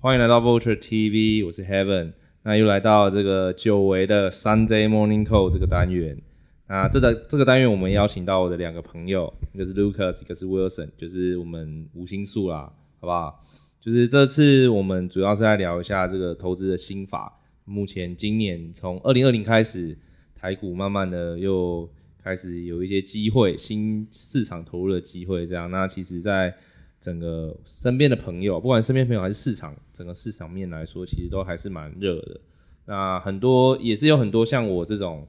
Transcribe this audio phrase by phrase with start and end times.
[0.00, 2.12] 欢迎来到 Vulture TV，我是 Heaven。
[2.44, 6.22] 那又来到这个久违的 Sunday Morning Call 这个单元。
[6.68, 13.42] 那这个这个单元，我们邀请到我的两个朋友，一个是 Lucas，一个是 Wilson，就是我们五星数啦，好不好？
[13.80, 17.40] 就是这次我们主要是来聊一下这个投资的心法。
[17.64, 19.98] 目前今年从二零二零开始，
[20.32, 21.90] 台股慢慢的又
[22.22, 25.68] 开始有一些机会，新市场投入的机会，这样。
[25.72, 26.54] 那其实，在
[27.00, 32.40] 整个身边的朋友，不管身边朋友还是市场，整个市场面来说，其实都还是蛮热的。
[32.86, 35.26] 那很多也是有很多像我这种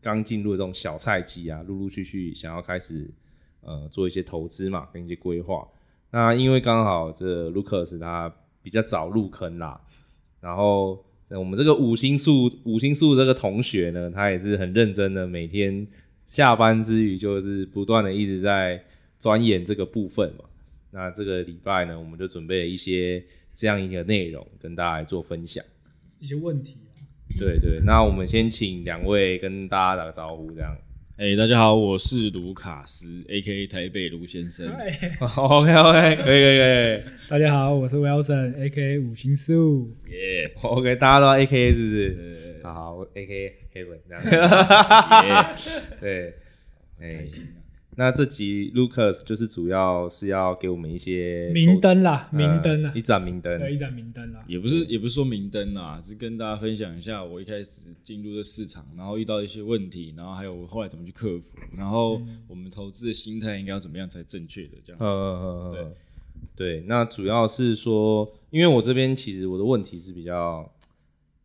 [0.00, 3.10] 刚进入这种小菜鸡啊，陆陆续续想要开始
[3.60, 5.66] 呃做一些投资嘛，跟一些规划。
[6.12, 9.80] 那因为刚好这 Lucas 他比较早入坑啦，
[10.40, 15.86] 然后我们这个五星数五星数这个同学呢，他也是很认真的，每天
[16.24, 18.82] 下班之余就是不断的一直在
[19.18, 20.44] 钻研这个部分嘛。
[20.92, 23.24] 那这个礼拜呢，我们就准备了一些
[23.54, 25.64] 这样一个内容，跟大家来做分享。
[26.18, 26.92] 一些问题啊。
[27.38, 30.76] 对对，那我们先请两位跟大家打个招呼，这样。
[31.16, 33.66] 哎、欸，大家好，我是卢卡斯，A.K.A.
[33.66, 34.66] 台北卢先生。
[35.36, 37.02] OK OK，可以可以可以。
[37.30, 38.98] 大家好，我是 Wilson，A.K.A.
[38.98, 39.90] 五星素。
[40.08, 41.72] 耶、 yeah.，OK，大家都 A.K.A.
[41.72, 41.94] 是不
[42.34, 42.60] 是？
[42.62, 43.54] 好好，A.K.A.
[43.72, 44.22] Heaven 这样。
[45.22, 46.00] Yeah.
[46.00, 46.34] 对，
[47.00, 47.28] 哎、欸。
[47.94, 54.42] 那这集 Lucas 就是主要是要给我们一些明灯啦，明灯啦，一盏明灯，对，一盏明灯啦。
[54.48, 61.44] 也不是，也不是说明灯啦，是跟大家分享一下我一开始进入的市场，然后遇到一些问题，然后还有我后来怎么去克服，
[61.76, 65.04] 然后我们投资的心态应该要怎么样才正确的这样子。
[65.04, 70.66] 嗯对对，那主要是说，因为我这边其实我的问题是比较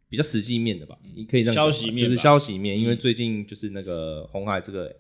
[0.08, 4.96] 比较实际面的吧，你可以这样讲，消息面，就是消息面，因为最近就是那个红海这个。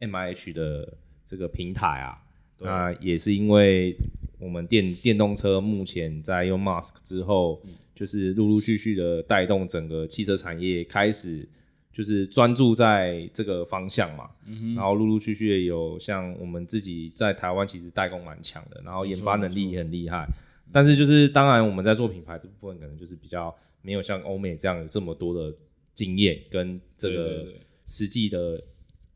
[0.00, 2.18] M I H 的这个平台啊，
[2.60, 3.96] 那也是因为
[4.38, 11.48] 我们电电动车目前在用 Mask 之后，嗯、就是陆陆续续的带动整个汽车产业开始
[11.90, 20.28] 就是专注在这个方向嘛，嗯、然后陆陆续续的有像我们自己在台湾其实代工蛮强的，然后研发能力也很厉害，
[20.70, 25.56] 但是就是当然我们在做品牌这部分可能就是比较没有像欧美这样有这么多的
[25.94, 27.46] 经验跟这个
[27.86, 28.62] 实际的。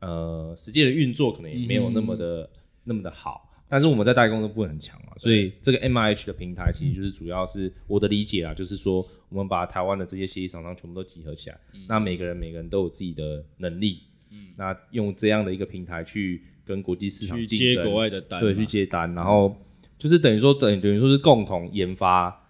[0.01, 2.49] 呃，实际的运作可能也没有那么的、嗯、
[2.85, 14.01] 那么的好，但是我们在代工的部分很强嘛，所以这个 MIH 的平台其实就是主要是我的理解啊，就是说我们把台湾的这些协议厂商全部都集合起来，嗯、那每个人每个人都有自己的能力，
[14.31, 19.55] 嗯，那用这样的一个平台去跟国际市场接国外的单，对，去接单，然后
[19.99, 22.49] 就是等于说等等于说是共同研发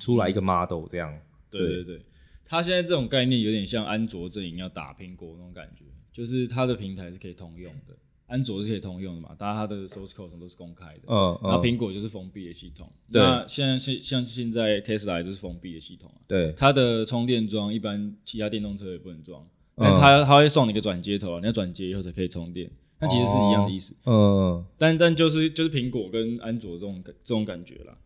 [0.00, 1.16] 出来一个 model 这样，
[1.50, 2.00] 对对对，
[2.44, 5.84] 他现在这种概念有点像安卓阵营要打苹果那种感觉。
[6.20, 11.04] 就是它的平台是可以通用的，安卓是可以通用的嘛，大家它的 source code 什么都是公开的。
[11.06, 12.86] 嗯，那苹果就是封闭的系统。
[13.10, 13.22] 对。
[13.22, 16.20] 那现在是像现在 Tesla 就是封闭的系统啊。
[16.28, 16.52] 对。
[16.52, 22.70] 它的充电桩一般其他电动车也不能装，但它它会送你一个转接头啊，你要转接以后才可以充电。
[22.98, 23.96] 那其实是一样的意思。
[24.04, 24.62] 嗯。
[24.76, 27.96] 但但就是就是苹果跟安卓这种这种感觉啦。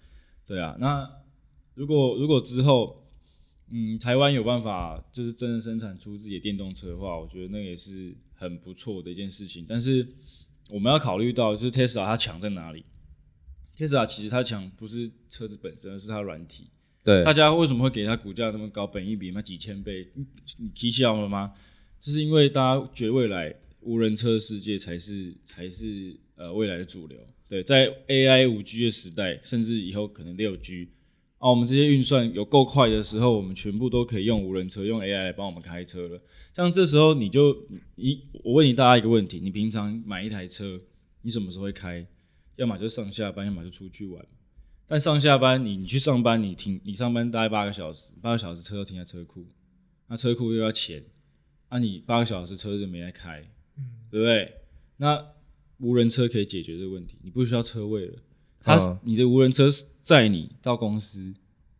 [0.47, 1.11] 对啊，那
[1.75, 3.01] 如果如果之后。
[3.71, 9.65] 嗯，台湾有办法就是真的生产出自己的电动车的话，我觉得那也是很不错的一件事情。
[9.67, 10.07] 但是
[10.71, 12.85] 我们要考虑到，就是 Tesla 它强在哪里
[13.77, 16.69] ？Tesla 其实它强不是车子本身，而是它软体。
[17.03, 20.09] 对，大家为什么会给它股价那么高，本一比那几千倍？
[20.59, 21.53] 你提醒了吗？
[22.01, 27.19] 就是因为大家觉得未来无人车世界才是才是呃未来的主流。
[27.49, 30.91] 对，在 AI 五 G 的时代，甚至以后可能六 G。
[31.45, 36.19] 哦，我们这些运算有够快的时候，我们全部都可以用无人车，用 AI 来帮我们开车了。
[36.55, 37.55] 像这时候，你就
[37.97, 40.81] 你我问你大家一个问题：你平常买一台车，
[41.21, 42.07] 你什么时候会开？
[42.57, 44.25] 要么就上下班，要么就出去玩。
[44.87, 49.45] 但上下班你你去上班，你停你上班大概八个小时，八个小时车都停在车库，
[50.07, 51.05] 那车库又要钱，
[51.69, 54.51] 那、啊、你八个小时车子没来开，嗯，对不对？
[54.97, 55.23] 那
[55.77, 58.15] 无人车可以解决这个问题，你不需要车位了。
[58.63, 59.69] 它，嗯、你的无人车
[60.05, 61.35] 载你到公司，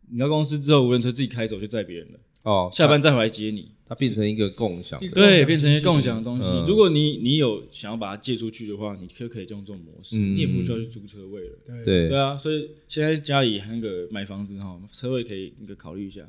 [0.09, 2.19] 你到公司之后，无人车自己开走就载别人了。
[2.43, 6.47] 哦，下班再回来接你，它变成一个共享，对，变成一个共享的东西。
[6.47, 11.57] 嗯、如果你你有想要把它借出去的话，你可可以用这种模式，嗯、你也不需要去租车位了。
[11.83, 16.21] 对对啊，所以现在家里那个买房子哈，车位可以那个考虑一下。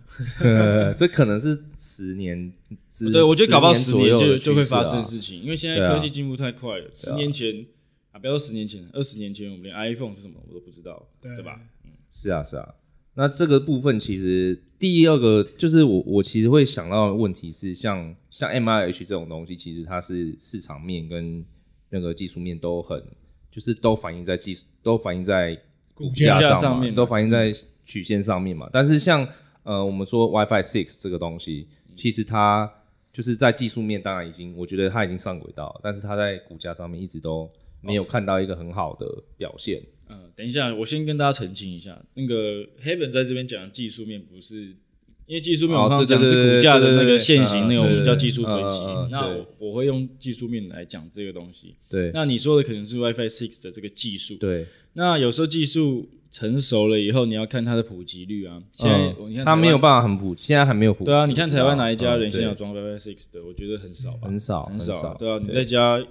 [0.97, 2.51] 这可能是十年
[2.89, 7.67] 之，对我觉得搞不好十年就就会发生事情，因为现在科技进步太快了，十年前
[8.13, 8.19] 啊。
[8.19, 11.61] 不要说十年前，二十年前我们连 iPhone 是什么我都不知道，对，对吧？
[12.07, 12.75] 嗯，是啊，是啊。
[13.15, 21.43] 那这个部分其实第二个就是我我其实会想到的问题是像，像像 MIH 这种东西，其实它是市场面跟
[21.89, 23.03] 那个技术面都很，
[23.51, 25.59] 就是都反映在技术，都反映在
[25.95, 27.51] 股价上，上面，都反映在
[27.87, 28.69] 曲线上面嘛。
[28.71, 29.27] 但是像
[29.63, 32.71] 呃我们说 WiFi Six 这个东西，其实它
[33.17, 39.07] 就是在技术面当然已经，我觉得它已经上轨道，但是它在股价上面一直都没有看到一个很好的
[39.39, 39.83] 表现。
[40.11, 44.77] 嗯、呃，等一下，我先跟大家澄清一下，那个 Heaven 在这边讲的技术面不是。
[45.25, 48.81] 因为技术面我刚刚讲的是股价的那个线型，那个我们叫技术分析。
[49.11, 51.75] 那我我会用技术面来讲这个东西。
[51.89, 54.37] 对，那你说的可能是 WiFi Six 的这个技术。
[54.37, 58.63] 对，那有时候技术成熟了以后，你要看它的普及率啊。
[58.73, 61.07] 现在你看它没有办法很普及，现在还没有普及。
[61.07, 63.45] 对啊，你看台湾哪一家人现在有装 WiFi Six 的？
[63.45, 65.15] 我觉得很少吧，很少很少。
[65.15, 66.05] 对啊，你在家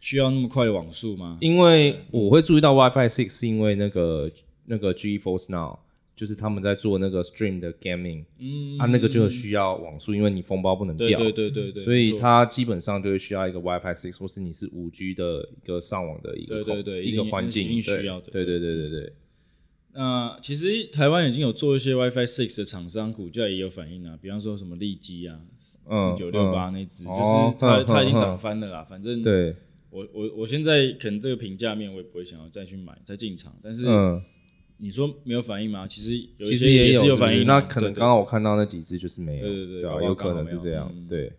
[0.00, 1.38] 需要那么快的网速吗？
[1.40, 4.30] 因为我会注意到 WiFi Six，是因为那个
[4.66, 5.78] 那个 GeForce Now。
[6.16, 19.12] 就是他们在做那个 stream 的 gaming，嗯，啊，那个就需要网速，因为你封包不能掉，对对对对对，所以它基本上就会需要一个 WiFi six，或是你是五 G 的一个上网的一个对对对一个环境一定需要的，对对对对对。
[19.92, 25.78] 那其实台湾已经有做一些 WiFi six 的厂商，股价也有反应啊，比方说什么利基啊，四
[26.16, 28.86] 九六八那只，就是它它已经涨翻了啦。
[28.88, 29.54] 反正对
[29.90, 34.22] 我我我现在可能这个评价面我也不会想要再去买再进场，但是嗯。
[34.82, 35.86] 你说没有反应吗？
[35.86, 40.90] 其实有一些也是有反应，那可能刚刚我看到那几只就是没有，对对对，有可能是这样。
[41.06, 41.30] 对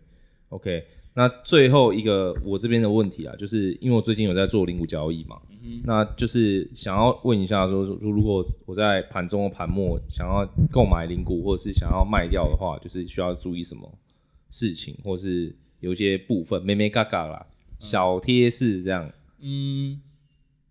[0.50, 0.84] ，OK，
[1.14, 5.40] 那最后一个我这边的问题啊，就是因为我最近有在做零股交易嘛，
[5.84, 13.98] 那就是想要问一下，说如果我在盘中的盘末想要购买零股，或者是想要卖掉的话，就是需要注意什么
[14.50, 17.46] 事情，或是有一些部分，咩咩嘎嘎啦，
[17.78, 20.00] 小贴士这样，嗯。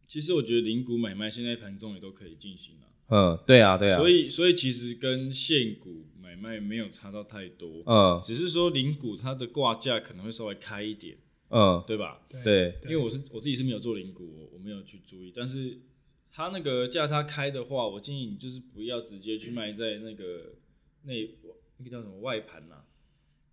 [0.07, 2.88] 其实我觉得零股买卖现在盘中也都可以进行了。
[3.07, 3.97] 嗯，对啊，对啊。
[3.97, 6.10] 所以，所以其实跟现股买
[6.41, 7.83] 卖没有差到太多。
[7.85, 11.17] 嗯，只是说零股它的挂价可能会稍微开一点。
[11.53, 12.21] 嗯，对吧？
[12.43, 15.33] 对，因为我是我自己是没有做零股，我我没有去注意。
[15.35, 15.77] 但是
[16.31, 20.55] 它那个价差开的话，我建议你就是不要直接去卖在那个
[21.03, 21.13] 那
[21.77, 22.75] 那个叫什么外盘呐。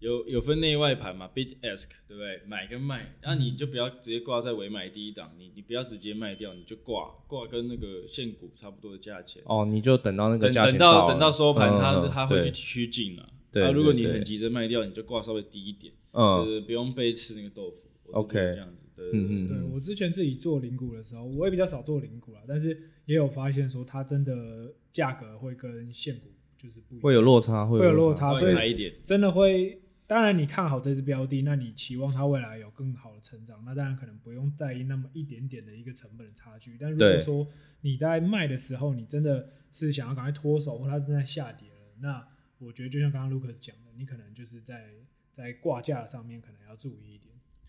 [0.00, 2.40] 有有分内外盘嘛，bid ask 对不对？
[2.46, 9.42] 买跟卖，那你就不要直接挂在尾买第一档，你你不要直接卖掉，你就挂挂跟那个现股差不多的价钱。
[9.46, 13.28] 哦，你就等到那个价钱等到等到收盘，它它会去趋近了。
[13.50, 17.82] 对，那如果你很急着卖掉，你就挂稍微低一点，嗯，就是不用被吃那个豆腐。
[18.12, 18.84] OK，这样子。
[18.94, 19.48] 对对对。
[19.48, 29.82] 对我之前自己做零股的时候，我也比较少做零股啦，但是也有发现说它真的价格会跟现股就是不会有落差，会有落差，所以真的会。
[30.08, 36.78] 当然，你看好这只标的，那你期望它未来有更好的成长，那当然可能不用在意那么一点点的一个成本的差距。
[36.80, 37.46] 但如果说
[37.82, 42.26] 你在卖的时候，你真的是想要赶快脱手，或它正在下跌了，那
[42.58, 44.94] 我觉得就像刚刚 Lucas 讲的，你可能就是在
[45.30, 47.27] 在挂价上面可能要注意一点。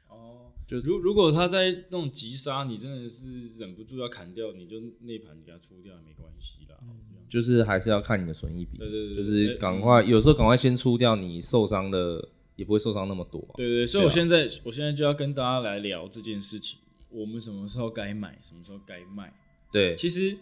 [0.10, 6.76] 哦，就如如果他在那种急杀，你真的是忍不住要砍掉，你就那盘给他出掉也没关系啦。
[6.82, 6.98] 嗯
[7.30, 13.40] 就是还是要看你的损益比，对对对，就是赶快，有时候赶快先出掉，你受伤的也不会受伤那么多。
[13.56, 16.80] 对对，所以我现在我现在就要跟大家来聊这件事情，
[17.12, 19.32] 我们什么时候该买，什么时候该卖。
[19.72, 20.36] 对，其实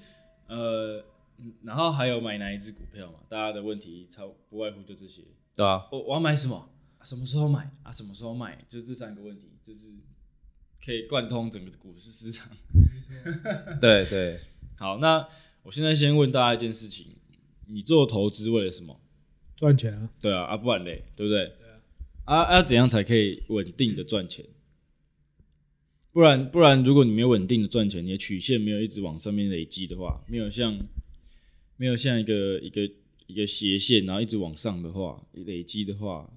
[0.47, 1.03] 呃，
[1.63, 3.19] 然后还有买哪一只股票嘛？
[3.27, 5.23] 大家的问题超不外乎就这些。
[5.57, 6.69] 对啊，我我要买什么？
[7.03, 7.91] 什么时候买啊？
[7.91, 8.57] 什么时候卖？
[8.67, 9.93] 就这三个问题，就是
[10.85, 12.49] 可以贯通整个股市市场。
[13.81, 14.39] 对对，
[14.77, 15.27] 好，那。
[15.63, 17.07] 我现在先问大家一件事情：
[17.65, 19.01] 你做投资为了什么？
[19.57, 20.09] 赚钱啊！
[20.21, 21.45] 对啊，啊不然嘞，对不对？
[21.59, 21.81] 对啊。
[22.23, 24.45] 啊啊，怎样才可以稳定的赚钱？
[26.13, 30.79] 不然不然，如果你没有稳定的赚钱，你的曲线没有一直往上面累积的话，没有像
[31.75, 32.89] 没有像一个一个
[33.25, 36.31] 一个斜线，然后一直往上的话，累积的话，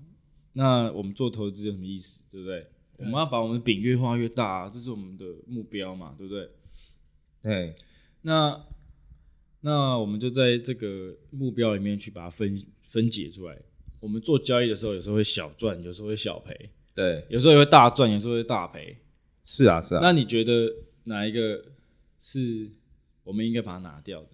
[0.61, 2.23] 那我们做投资有什么意思？
[2.29, 2.61] 对不对？
[2.61, 6.51] 对，我们要把我们的饼越画越大，这是我们的目标嘛，对不对？
[7.41, 7.75] 对。
[8.21, 8.67] 那
[9.63, 13.57] 那我们就在这个目标里面去把它分分解出来。
[14.01, 18.99] 我们做交易的时候，有时候会小赚，有时候会小赔，对，有时候也会大赚，有时候会大赔。
[19.43, 20.01] 是啊，是啊。
[20.03, 20.71] 那你觉得
[21.05, 21.65] 哪一个
[22.19, 22.71] 是
[23.25, 24.29] 我们应该把它拿掉的？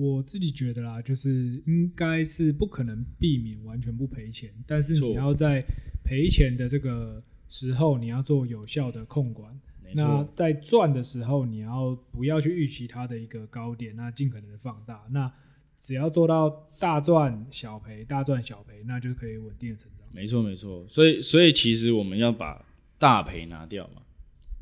[0.00, 5.62] 我自己觉得啦，就是应该是不可能避免完全不赔钱，但是你要在
[6.02, 9.60] 赔钱的这个时候，你要做有效的控管。
[9.92, 13.94] 那在赚的时候，你要不要去预期它的一个高点？
[13.94, 15.04] 那尽可能的放大。
[15.10, 15.30] 那
[15.78, 20.06] 只要做到大赚小赔，大赚小赔，那就可以稳定的成长。
[20.12, 20.86] 没错，没错。
[20.88, 22.64] 所以，所以其实我们要把
[22.98, 24.00] 大赔拿掉嘛。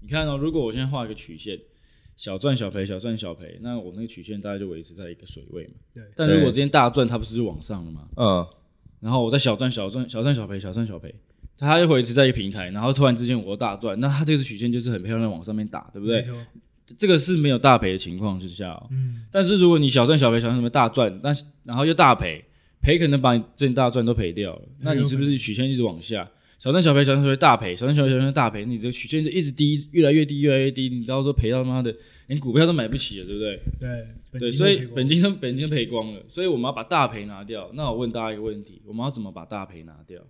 [0.01, 1.61] 你看哦，如果我现在画一个曲线，
[2.19, 5.75] 小赚小赔，小赚小赔，那我那个曲线大概就维持在一个水位嘛。
[5.95, 6.03] 对。
[6.15, 8.09] 但如果今天大赚，它不是往上了吗？
[8.17, 8.47] 嗯。
[9.01, 11.15] 然后我再小赚小赚，小赚小赔，小赚小赔。
[11.57, 16.27] 它又维持在一个平台，然后突然之间我大赚，那它这个曲线就是很漂亮往上面打，对不对？
[16.97, 22.43] 这个是没有大赔的情况之下、哦，嗯，但是如果你小赚小赔，小赚什么大赚，但是然后又大赔，
[22.81, 26.29] 赔可能把你这件大赚都赔掉了，那你是不是曲线一直往下？
[26.59, 31.95] 小赚小赔，小赚小赔大赔，小赚小赔小赚大赔，你的曲线就一直低，越来越低，越来越低，你到时候赔到他妈的
[32.27, 33.61] 连股票都买不起了，对不对？
[33.79, 37.71] 对，对，所以本金都本金都赔光了，所以我们要把大赔拿掉。
[37.75, 40.21] 那我问大家一个问题：我们要怎么把大赔拿掉？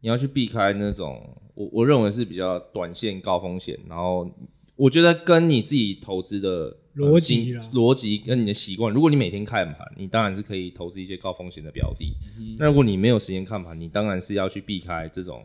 [0.00, 4.30] 你要去避开那种我我认为是比较短线高风险，然后
[4.78, 12.14] 我觉得跟你自己投资的逻辑逻辑跟你的习惯，如果你每天看盘，你当然是可以投资一些高风险的标的。
[12.38, 15.44] 嗯、那如果你没有时间看盘，你当然是要去避开这种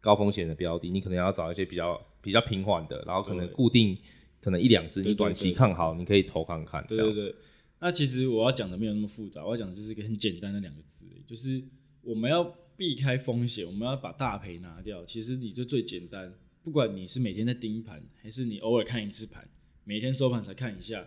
[0.00, 0.88] 高风险的标的。
[0.88, 3.98] 你可能要找一些比较比较平缓的，然后可能固定
[4.40, 6.84] 可能一两只，你短期看好，你可以投看看。
[6.86, 7.34] 对对对。
[7.80, 11.60] 那其实我要讲的没有那么复杂，我要讲的就是一个很简单的两个字，就是
[12.02, 12.54] 我们要。
[12.78, 15.04] 避开风险，我们要把大赔拿掉。
[15.04, 19.48] 其实你就最简单，不管你是每天在盯盘，还是你偶尔看一次盘，
[19.84, 21.06] 每天收盘才看一下，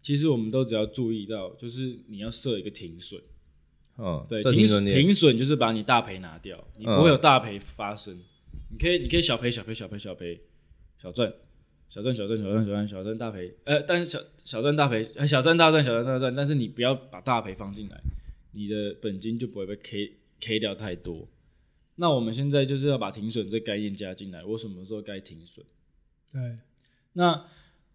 [0.00, 3.20] 其实我们都只要注意到，就是你要设一个停损。
[3.98, 8.14] 嗯，对，停损停损就是把你大赔拿掉，你不会有大赔发生。
[8.14, 10.40] 嗯、你可以你可以小赔小赔小赔小赔
[10.98, 11.32] 小赚
[11.88, 18.00] 小赚小赚小赚小赚小赚大赔，呃，但是小小赚大赔小赚大赚小赚大赚，但是你不要把大赔放进来，
[18.52, 20.12] 你的本金就不会被 K。
[20.40, 21.26] K 掉太多，
[21.96, 24.44] 那我们现在就是要把停损这概念加进来。
[24.44, 25.64] 我什么时候该停损？
[26.32, 26.58] 对，
[27.12, 27.46] 那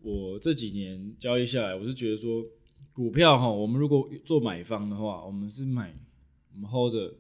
[0.02, 2.46] 我这几年交易下来，我是觉得说，
[2.94, 5.94] 股票哈，我们如果做买方的话，我们是买，
[6.54, 7.14] 我们 hold 着，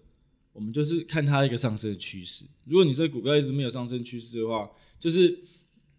[0.53, 2.45] 我们就是看它一个上升的趋势。
[2.65, 4.69] 如果你这个股票一直没有上升趋势的话，
[5.00, 5.43] 就是。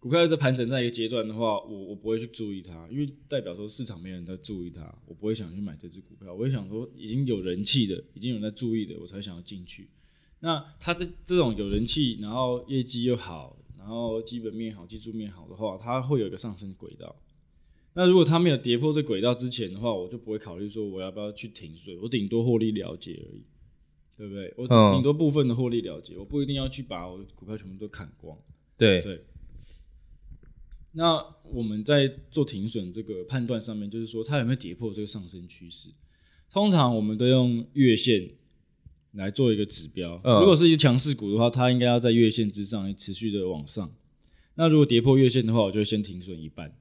[0.01, 6.33] 股票在盘整在一个阶段的话，我我不会去注意它，因为代表说市场没有人在注意它，我不会想去买这只股票。
[6.33, 9.87] 我会想说，已经有人气的，已经有人在注意的，我才想要进去。
[10.41, 17.15] 那它这这种有人气，然后业绩又好，然后基本面好、技术面好的话，它会有一个上升轨道。
[17.93, 23.43] 那如果它没有跌破这轨道之前的话，我就不会考虑说我要不要去停损，我顶多获利了结而已，
[24.17, 24.53] 对不对？
[24.57, 28.37] 我顶多部分的获利了结，我不一定要去把我的股票全部都砍光。
[28.77, 29.23] 对对。
[30.93, 35.89] 那我们在做停损这个判断上面，就是说它有没有跌破这个上升趋势。
[36.49, 38.29] 通常我们都用月线
[39.13, 40.15] 来做一个指标。
[40.23, 43.91] 如果是一个强势股的话，它应该要在月线之上持续的往上。
[44.55, 46.77] 那如果跌破月线的话，我就先停损一半，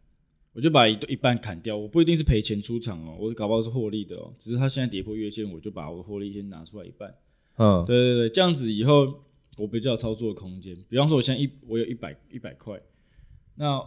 [0.53, 1.77] 我就把一一半砍掉。
[1.77, 4.35] 我不一定是赔钱出场哦，我搞不好是获利的哦。
[4.39, 7.15] 只是它现在跌破月线，我就把我的获利先拿出来一半。
[7.57, 9.23] 嗯，对对对，这样子以后
[9.57, 10.77] 我比较有操作的空间。
[10.89, 12.81] 比方说，我现在一我有一百一百块，
[13.57, 13.79] 那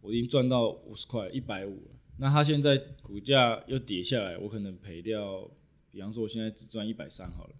[0.00, 1.82] 我已经赚到五十块，一百五。
[2.18, 5.50] 那它现在股价又跌下来，我可能赔掉。
[5.90, 7.54] 比方说，我现在只赚一百三好了，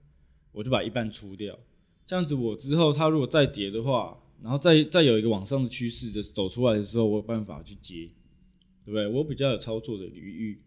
[0.53, 1.59] 我就把一半出掉。
[2.07, 8.11] 这样子，我之后它如果再跌的话，然后再再有一个往上的趋势的走出来的时候，我有办法去接，
[8.85, 9.07] 对不对？
[9.07, 10.59] 我比较有操作的余裕，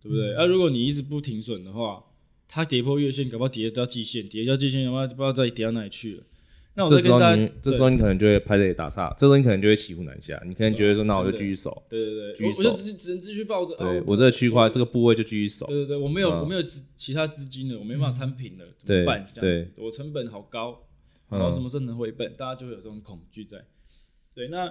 [0.00, 0.28] 对不对？
[0.34, 2.04] 那、嗯啊、如果你一直不停损的话，
[2.46, 6.22] 它跌破月线，搞不好跌到季线，跌到季线的话，不知道再跌到哪里去了。
[6.76, 13.74] 那我这时候你，这时候你可能就会拍这里打岔，这时候你可能就会骑虎难下，你可能觉得说，那我就继续守，对对对，我就只只能继续抱着。
[13.76, 15.64] 对我这个区块这个部位就继续守。
[15.66, 16.62] 对对对，我没有我没有
[16.94, 19.26] 其他资金了，我没办法摊平了，怎么办？
[19.34, 20.86] 这样子，我成本好高，
[21.30, 22.36] 然后什么时候能回本？
[22.36, 23.62] 大家就会有这种恐惧在。
[24.34, 24.70] 对，那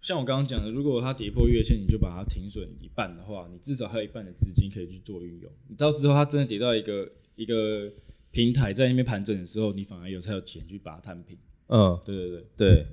[0.00, 5.50] 像我刚刚讲的，如果它跌破月线，你就把它停损一半的话，你至少还有一半的资金可以去做运用。
[5.68, 7.92] 你到之后它真的跌到一个一个
[8.30, 11.36] 平台在那边盘整的时候，你反而有才有钱去把它摊平。
[11.66, 12.86] 嗯，对对对对，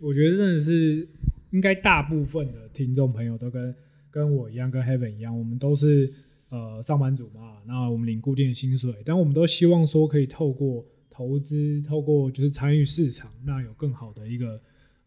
[0.00, 1.08] 我觉得真的是
[1.50, 3.74] 应该大部分的听众朋友都跟
[4.10, 6.12] 跟我一样，跟 Heaven 一样，我们都是
[6.48, 14.60] 呃上班族嘛，那我们领固定的薪水，但我们都希望说可以透过投资，透过就是参与市场，那有更好的一个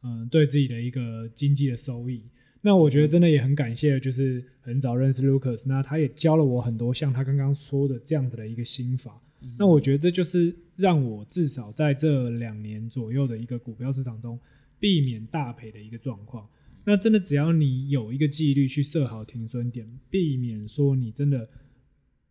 [0.04, 2.24] 嗯、呃、对自己的一个经济的收益。
[2.66, 9.22] 那我觉得真的也很感谢，就是很早认识 Lucas，那他也教了我很多像他刚刚说的这样子的一个心法。
[9.58, 14.40] 那我觉得这就是让我至少在这两年左右的一个股票市场中
[14.80, 16.48] 避免大赔的一个状况。
[16.86, 21.50] 那真的只要你有一个纪律去设好停损点，避免说你真的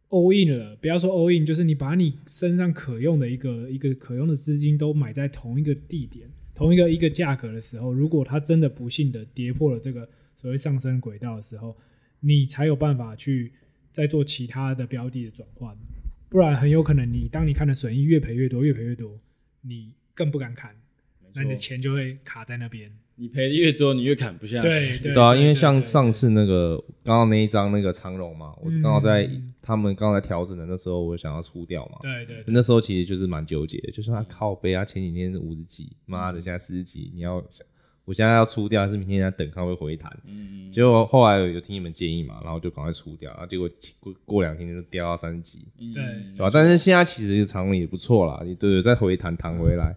[0.08, 10.08] all in 了，不要说 all in，就是你把你身上可用的一个一个可用的资金都买在同一个地点、同一个一个价格的时候，如果它真的不幸的跌破了这个
[10.42, 11.76] 所谓上升轨道的时候，
[12.18, 13.52] 你才有办法去
[13.92, 15.74] 再做其他的标的的转换。
[16.28, 19.20] 不然很有可能，你当你看的损益越赔越多，越赔越多，
[19.60, 20.74] 你更不敢砍，
[21.32, 22.90] 那你的钱就会卡在那边。
[23.16, 24.68] 你赔的越多，你越砍不下去。
[24.68, 29.30] 对对，对啊，因为像上次那个刚刚那一张那个长龙嘛，我是刚好在
[29.60, 31.98] 他们刚才调整的那时候，我想要出掉嘛。
[32.00, 32.42] 对对。
[32.46, 37.44] 那时候其实就是蛮纠结的，就是他靠背啊，前几天是五十几，妈的现在四十几，你要
[38.04, 40.10] 我现在要出掉，还是明天在等看会回弹？
[40.26, 46.02] 嗯，结果后来有听你们建议嘛，然后就赶快出掉，然后结果过过两天就掉到三十几，嗯、对
[46.36, 46.50] 对吧？
[46.52, 49.94] 但是现在其实长龙也不错啦，对对，再回弹弹回来，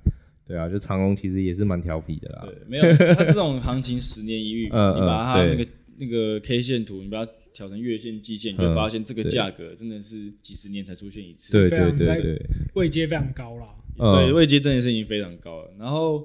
[0.48, 2.46] 对啊，就长龙其实也是蛮调皮的啦。
[2.46, 2.84] 对，没有，
[3.16, 12.42] 它这种行情十年一遇， 嗯、你把它那个那个 K 线图，你把它调成月线、季线，你就发现这个价格真的是几十年才出现一次，对对对对，
[12.76, 13.66] 位阶非常高啦。
[13.98, 15.72] 对，位阶真的是已经非常高了。
[15.80, 16.24] 然后。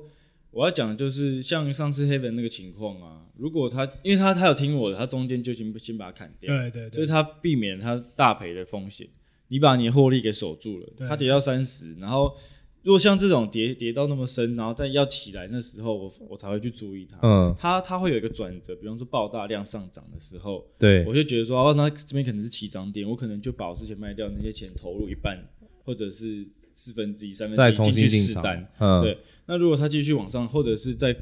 [0.52, 9.07] 我要讲的就是像上次 Heaven 那个情况啊，如果他因为他他有听我的，他中间就先先把它砍掉，对对对，所以他避免他大赔的风险。
[9.49, 12.37] 你把你的获利给守住了，他跌到三十，然后
[12.83, 17.19] 如果像这种跌跌到那么深，然后再要起来那时候，我我才会去注意它。
[17.23, 25.49] 嗯，他他会有一个转折，比方说爆大量上涨的时候，对，我就觉得说哦，那这边可能是起涨点，我可能就把我之前卖掉那些钱投入一半，
[25.85, 26.47] 或者是。
[26.73, 29.19] 四分之一、三分之一进去试单，嗯，对。
[29.47, 31.17] 那如果它继续往上，或者是在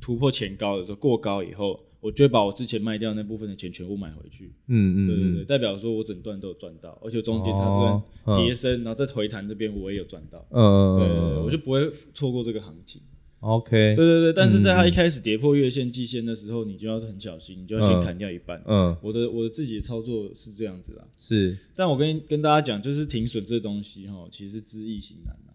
[0.00, 4.52] 突破前高的时候过高以后，我就会把我之前卖掉那部分的钱全部买回去。
[4.66, 10.44] 嗯嗯，对对对，代表说我整段都有赚到，而且中间它这个跌升，然后再回弹这边我也有赚到。
[10.50, 13.00] 嗯，对对对，我就不会错过这个行情。
[13.42, 18.62] OK，对对对，但是在它一开始跌破月线、季线的时候，你就要很小心，你就要先砍掉一半。
[18.64, 21.04] 嗯，我的我的自己的操作是这样子啦。
[21.18, 25.50] 是，但我跟跟大家讲，就是停损这东西哈，其实知易行难啊。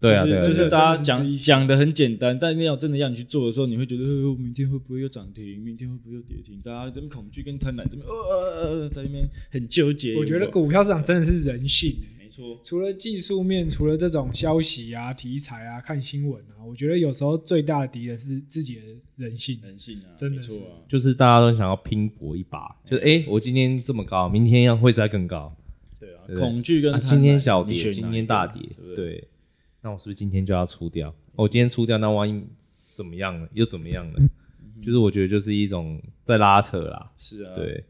[0.00, 5.60] 对啊，就是就是大家讲讲的很简单，但你要真的要你去做的时候，你会觉得，呃，明天会不会又涨停？
[5.60, 6.58] 明天会不会又跌停？
[6.62, 10.16] 大家这边恐惧跟贪婪这边呃在那边很纠结。
[10.16, 11.96] 我觉得股票市场真的是人性
[12.42, 12.58] 欸。
[12.62, 18.82] 除了技术面，除了这种消息啊、题材啊、看新闻啊，我觉得有时候最大的敌人是自己的
[19.16, 19.60] 人性。
[19.62, 25.54] 人性啊，真的是，就是大家都想要拼搏一把，就是哎，我今天这么高，明天要会再更高。
[25.98, 28.62] 对啊，恐惧跟今天小跌，今天大跌，
[28.94, 29.28] 对。
[29.80, 31.14] 那我是不是今天就要出掉？
[31.36, 32.44] 我今天出掉，那万一
[32.92, 33.48] 怎么样了？
[33.52, 34.20] 又怎么样了？
[34.82, 37.10] 就是我觉得就是一种在拉扯啦。
[37.16, 37.84] 是啊，对。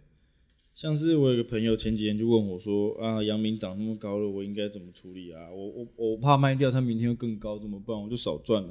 [0.79, 5.51] 像是我有个朋友前几天就问我说：“啊，阳明涨那么高了，我应该怎么处理啊？
[5.51, 8.01] 我我我怕卖掉，它明天又更高，怎么办？
[8.01, 8.69] 我就少赚了。”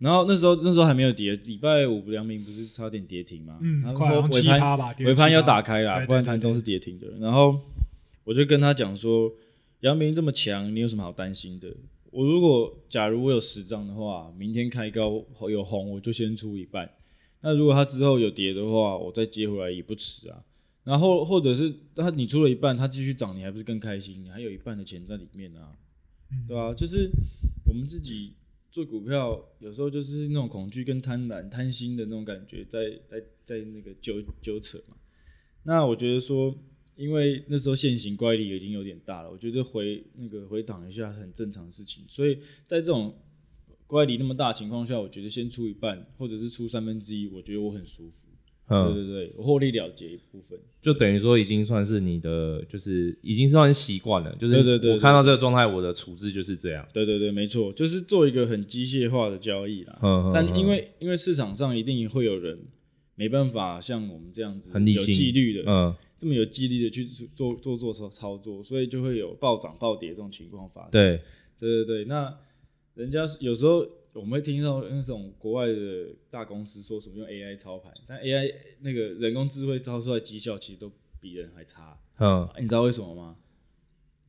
[0.00, 3.56] 然后那时候那时候还没有跌，礼拜五阳明不是差点跌停吗？
[3.62, 7.06] 嗯，然后尾盘尾盘要打开啦，不然盘中是跌停的。
[7.20, 7.56] 然后
[8.24, 9.32] 我就跟他讲说
[9.82, 11.72] ：“阳明这么强，你有什么好担心的？
[12.10, 16.90] 我如果假如我有十张的话，明天开高有红，我就先出一半。
[17.42, 20.42] 那如果它之后有跌的话，我再接回来也不迟啊。”
[20.84, 24.22] 然后或者是他你出了一半，他继续涨，你还不是更开心？
[24.22, 25.76] 你还有一半的钱在里面啊，
[26.30, 27.10] 嗯、对啊，就是
[27.66, 28.34] 我们自己
[28.70, 34.96] 做股票，有时候就是那种恐惧跟贪婪、贪心的那种感觉在，在在在那个纠纠扯嘛。
[35.62, 36.54] 那我觉得说，
[36.96, 42.04] 因为那时候现行乖离已经有点大了，我觉得回那个回档一下很正常的事情。
[42.08, 42.34] 所以
[42.66, 43.18] 在这种
[43.86, 48.26] 乖离那么大的情况下，我觉得先出一半，或者是出三分之一，我觉得我很舒服。
[48.68, 56.86] 嗯，对对对，获利了结一部分，就等于说已经算是你的，就是已经算习惯了，就是对对对我看到这个状态，我的处置就是这样。
[56.90, 59.98] 对对对，没错，就是做一个很机械化的交易啦。
[60.02, 62.58] 嗯，但因为因为市场上一定会有人
[63.16, 70.90] 没办法像我们这样子很有纪律的，嗯，这么有纪律的去做做做操操作，所以就会有暴涨暴跌这种情况发生。
[70.90, 71.20] 对
[71.60, 72.34] 对对对，那
[72.94, 73.86] 人家有时候。
[74.14, 81.98] 我们会听到那种国外的大公司说什么用 AI 操盘，但 AI 那个人工智慧操出来绩效其实都比人还差。
[82.18, 83.36] 嗯，你知道为什么吗？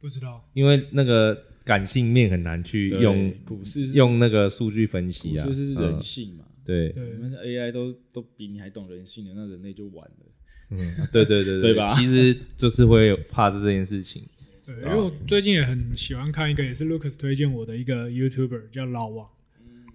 [0.02, 6.46] 不知道，因为那个感性面很难去用股市用那个数据分析啊，股市是人性嘛。
[6.64, 10.26] 对，我们的 AI 都都比你还懂人性的，那人类就完了。
[10.72, 11.94] 嗯，对对对 对吧？
[11.96, 14.28] 其实就是会怕这件事情。
[14.66, 19.30] 对，因为我最近也很喜欢看一个，也是 Lucas 推荐我的一个 YouTuber 叫老王。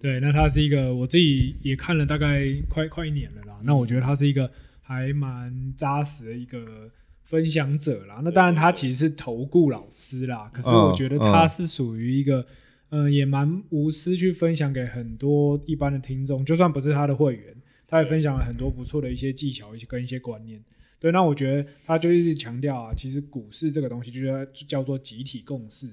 [0.01, 3.59] 对，那他是一个我自己也看了大概快快一年了啦。
[3.63, 6.89] 那我觉得他是一个还蛮扎实的一个
[7.23, 8.19] 分享者啦。
[8.23, 12.45] 那当然他其实是投顾老师啦，可是我觉得他是属于一个，
[12.89, 17.55] 嗯、呃，也蛮无私去分享给很多一般的听众，就算不是他的会员，
[17.87, 20.59] 他也分享了很多不错的一些技巧，一些跟一些观念。
[20.99, 25.87] 对，那我觉得他就一直强调啊，其实股市这个东西就叫就叫做集体共识。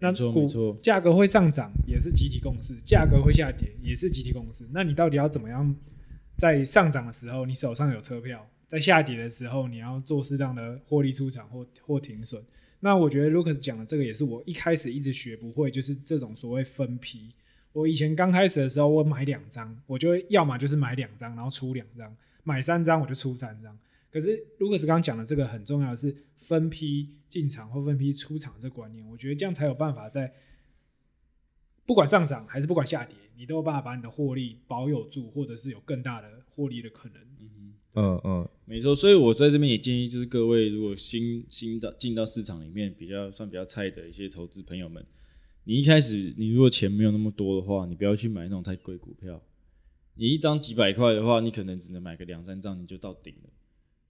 [0.00, 4.66] 那股价格会上涨也是集体共识，价格会下跌也是集体共识。
[4.72, 5.74] 那你到底要怎么样
[6.36, 12.42] 在上涨的时候你手上有车票，在下跌的时候你要做适当的获利出场或或停损？
[12.80, 17.34] 那我觉得 Lucas 讲的这个也是我一开始一直学不会，就是这种所谓分批。
[17.72, 22.08] 我以前刚开始的时候，我买两张，我就会要么就是买两张，然后出两张；
[22.42, 23.78] 买三张我就出三张。
[24.10, 30.32] 可是如果是刚刚讲的这个很重要的是分批进场或分批出场这个观念，我觉得这样才有办法在
[31.86, 37.22] 不管上涨还是不管下跌，你都有办法把你的获利保有住，或者是有更大的获利的可能。
[37.42, 38.94] 嗯嗯嗯，没错。
[38.94, 45.04] 所以我在这边也建议，就是各位如果新新到进到市场里面比较算比较菜的一些投资朋友们，
[45.64, 49.42] 你一开始你如果钱没有那么多的话，你不要去买那种太贵股票。
[50.14, 53.50] 你一张几百块的话，你可能只能买个两三张，你就到顶了。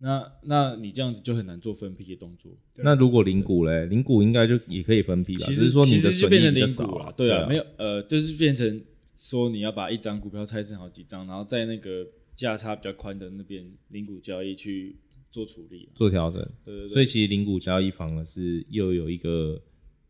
[0.02, 2.50] 那那你这样子就很难做分批的动作。
[2.76, 5.44] 那如果零股嘞，零股应该就也可以分批吧？
[5.44, 8.82] 其实说你的其实就变成零损益比较少股了，对啊，对啊没有呃，就是变成
[9.16, 14.96] 说你要把一张股票拆成好几张，然后在那个价差比较宽的那边零股交易去
[15.30, 16.40] 做处理，做调整。
[16.64, 16.88] 对对对。
[16.88, 19.60] 所以其实零股交易反而是又有一个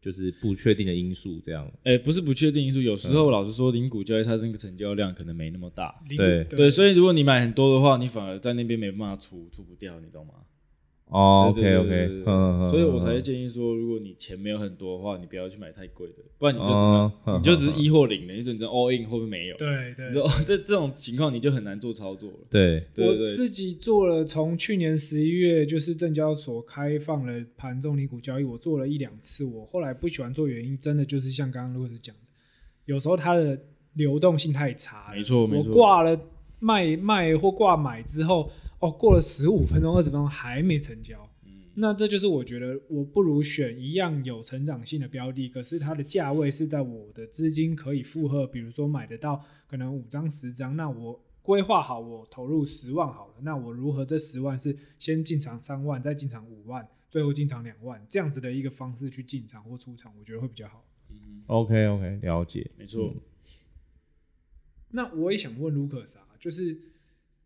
[0.00, 1.70] 就是不确定的因素，这样。
[1.84, 5.94] 哎、欸，不是不确定因素，有时候老实说，零股交易它那个成交量可能没那么大。
[6.16, 10.34] 对对，所以如果你买很多的话，你反而在那边没办法出出不掉，你懂吗？
[11.10, 19.56] 哦，OK OK，嗯，所以我才建议说，如果你钱没有很多的话，你不要去买太贵的，不然你就只能、哦、你就只是一或零的，你只能 all in 会不会没有？
[19.56, 22.38] 对对，你说这这种情况你就很难做操作了。
[22.48, 29.44] 对，我自己做了，从去年十一月就是证交所开放了盘中离股交易，我做了一两次。
[29.44, 32.22] 我后来不喜欢做，原因真的就是像刚刚 Lucas 讲的，
[32.84, 33.58] 有时候它的
[33.94, 35.12] 流动性太差。
[35.12, 36.16] 没错没错，我挂了
[36.60, 38.48] 卖卖或挂买之后，
[38.80, 41.28] 哦，过了十五分钟、二十分钟还没成交。
[41.74, 60.84] 那这就是我觉得我不如选一样有成长性的标的，可是它的价位是在我的资金可以负荷，比如说买得到可能五张十张，那我规划好我投入十万好了，那我如何这十万是先进场三万，再进场五万，最后进场两万，这样子的一个方式去进场或出场，我觉得会比较好。
[61.08, 63.14] 嗯，OK OK，了解，没错。
[63.14, 63.20] 嗯、
[64.90, 66.78] 那我也想问卢克斯啊，就是，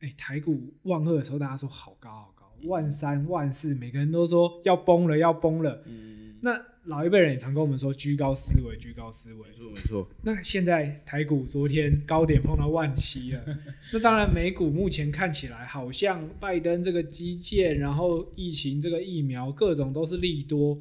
[0.05, 2.45] 哎、欸，台股万二的时候，大家说好高好高。
[2.64, 5.83] 万三万四，每个人都说要崩了，要崩了。
[5.87, 9.49] 嗯，那老一辈人也常跟我们说居高思维，居高思维。
[9.49, 10.09] 没错，没错。
[10.23, 13.43] 那现在台股昨天高点碰到万七了，
[13.95, 20.79] 那当然美股目前看起来好像拜登这个基建，然后疫情这个疫苗，各种都是利多。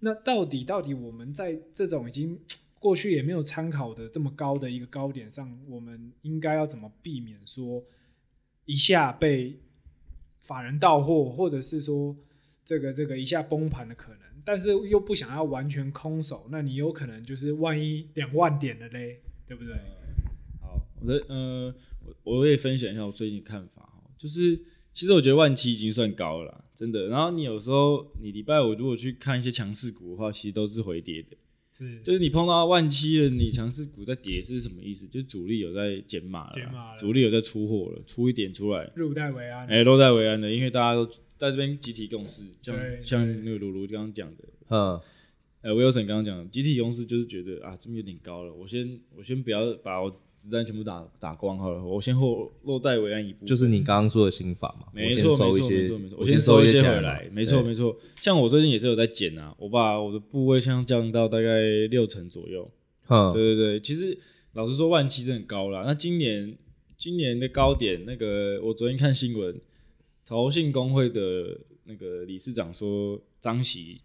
[0.00, 2.38] 那到底到底我们在这种已经
[2.78, 7.82] 过去也没有参考的这么高的一个高点上，我们应该要怎么避免说
[8.66, 9.58] 一下被？
[10.42, 12.16] 法人到货，或者是说
[12.64, 19.74] 这个这个一下崩盘的可能，但是又不想要完全空手，那你有可能就是万一两万点了嘞，对不对？
[20.60, 21.74] 好，我的呃，
[22.22, 24.56] 我我也分享一下我最近看法，就是
[24.92, 27.08] 其实我觉得万七已经算高了，真的。
[27.08, 31.36] 然后你有时候你礼拜五如果去看一些强势股的话，其实都是回跌的。
[31.76, 35.06] 是，就是你碰到万七了，你强势股在跌是什么意思？
[35.08, 39.66] 就是主力有在减码了，主力有在出货了，出一点出来，入袋为安。
[39.66, 41.04] 哎、欸，落袋为安的，因为大家都
[41.36, 45.00] 在这边集体共识，像像那个鲁鲁刚刚讲的，嗯。
[45.66, 53.44] 呃，Wilson 刚刚讲的集体公司就是觉得啊，这边有点高了，我先我先不要把我子弹全部打打光好了，我先后落袋为安一步。
[53.44, 57.98] 就是你刚刚说的心法嘛，没错没错没错没错，我先收一些回来，没错没错。
[58.20, 62.70] 像我最近也是有在减啊，我把我的部位像降到大概六成左右。
[63.08, 64.16] 嗯，对对对，其实
[64.52, 65.82] 老实说，万七真的很高了。
[65.84, 66.56] 那今年
[66.96, 69.60] 今年的高点，那个我昨天看新闻，
[70.24, 74.02] 投信公会的那个理事长说张喜。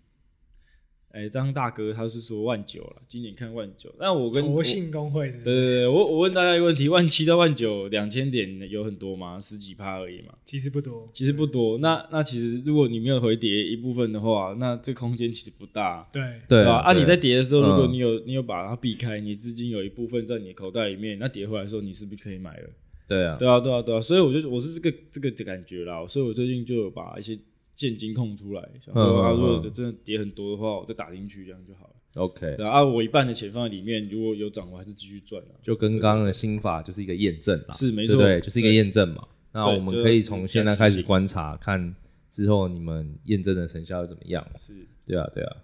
[1.14, 3.94] 哎，张大哥他是说万九了，今年看万九。
[4.00, 9.40] 那我跟投信公会是，是，对对对，我我问大家一个问题：万七到万九两千点有很多吗？
[9.40, 10.34] 十几趴而已嘛。
[10.46, 11.78] 其实不多，其实不多。
[11.80, 16.08] 那那其实如果你没有回跌一部分的话，那这空间其实不大。
[16.14, 16.78] 对对吧？
[16.78, 22.70] 啊，你在跌的时候，如果你有你有把它避开，你资金有一部分在你的口袋里面，那跌回来的时候，你是不是可以买了？
[23.08, 24.00] 对啊，对啊，对啊，对啊。
[24.00, 26.08] 所以我就我是这个这个感觉啦。
[26.08, 27.38] 所以我最近就有把一些。
[27.82, 31.96] 现金空出来，想说啊，如果真的跌很多的话，我再打进去，这样就好了。
[32.14, 35.58] OK，对啊，我一半的钱放在里面，如果有涨，我还是继续赚啊。
[35.64, 39.28] 就跟刚刚的心法就是一个验证啦，是没错，对，就是一个验证嘛。
[39.52, 41.96] 那我们可以从现在开始观察，看
[42.30, 44.48] 之后你们验证的成效怎么样。
[44.60, 45.58] 是，对啊，对啊。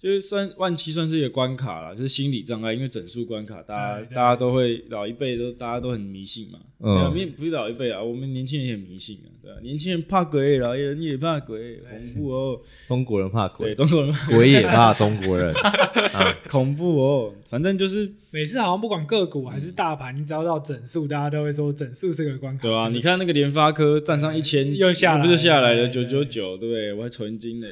[0.00, 6.58] 就是算万七算是一个关卡啦，就是心理障碍，因为整数关卡，大家大家都会老一辈都大家都很迷信嘛。
[6.82, 12.58] 嗯，不是老一辈啊，我们年轻人也很迷信啊，对啊，年轻人怕鬼，老年人也怕鬼，恐怖哦。
[12.86, 15.54] 中国人怕鬼，对中国人怕鬼也怕中国人，
[16.48, 17.34] 恐怖哦。
[17.44, 22.62] 反正就是每次好像不管个股还是大盘，你只要到整数，大家都会说整数是个关卡。
[22.62, 26.94] 对啊，你看那个联发科站上一千，又下来，不就下来了九九九，对不对？
[26.94, 27.66] 我还纯金呢，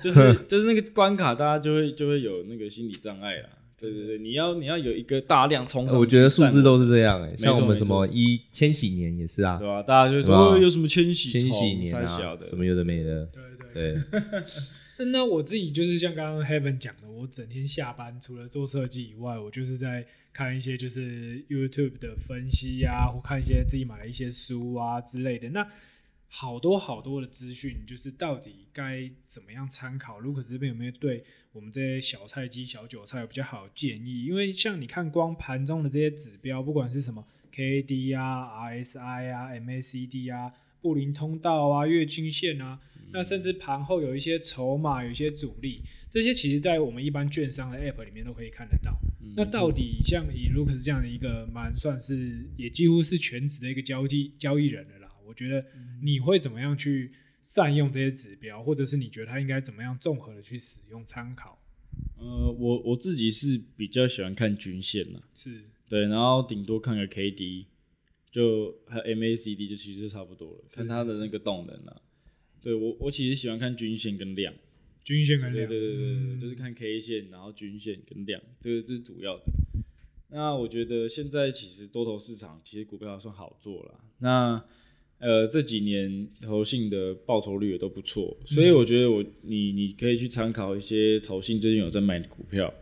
[0.00, 1.71] 就是 就是那个关卡，大家就。
[1.72, 9.82] 就会就会有那个心理障碍啦，对对对，你要你要有一个大量冲，我觉得数字都是这样哎、欸，像我们什么一千禧年也是啊，对吧、啊？
[9.82, 14.42] 大家就说有什么千禧千禧年啊，什么有的没的，对对对。
[15.06, 25.48] 那我自己就是像刚刚 Heaven 讲的，我整天下班除了做设计以外，我就是在看一些就是 YouTube 的分析啊，或看一些自己买的一些书啊之类的。
[25.48, 25.66] 那
[26.34, 34.24] 好多好多的资讯，就是到底该怎么样参考？Lucas 这边有没有对我们这些小菜鸡、小韭菜有比较好的建议？
[34.24, 37.22] 因为像你看，光盘中的这些指标，不管是什么
[37.54, 48.98] KD 啊、RSI 啊、MACD 啊、布林通道啊、月均线啊，嗯、那甚至盘后有一些筹码、有一些阻力，这些其实在我们一般券商的 App 里面都可以看得到。
[49.20, 55.01] 嗯、那到底像以 Lucas 这样的一个蛮算是也几乎是全职的一个交易交易人了。
[55.26, 55.64] 我觉得
[56.02, 61.58] 你会怎么样去善用这些指标，或者是你觉得它应该怎么样综合的去使用参考？
[62.16, 67.66] 呃，我我自己是比较喜欢看均线了，是对，然后顶多看个 K D，
[68.30, 72.02] 就还有 M A C D，就其实差不多了，看它的那个动能了。
[72.62, 74.54] 对我我其实喜欢看均线跟量，
[75.04, 79.42] 均线跟量，对对对对，嗯、就是看 K 线，然后均线跟量，这个这是主要的。
[80.28, 84.64] 那我觉得现在其实多头市场其实股票还算好做了，那。
[85.22, 92.74] 呃，这几年投信的报酬率也都不错，所以我觉得我你你可以去参考一些投信最近有在买的股票，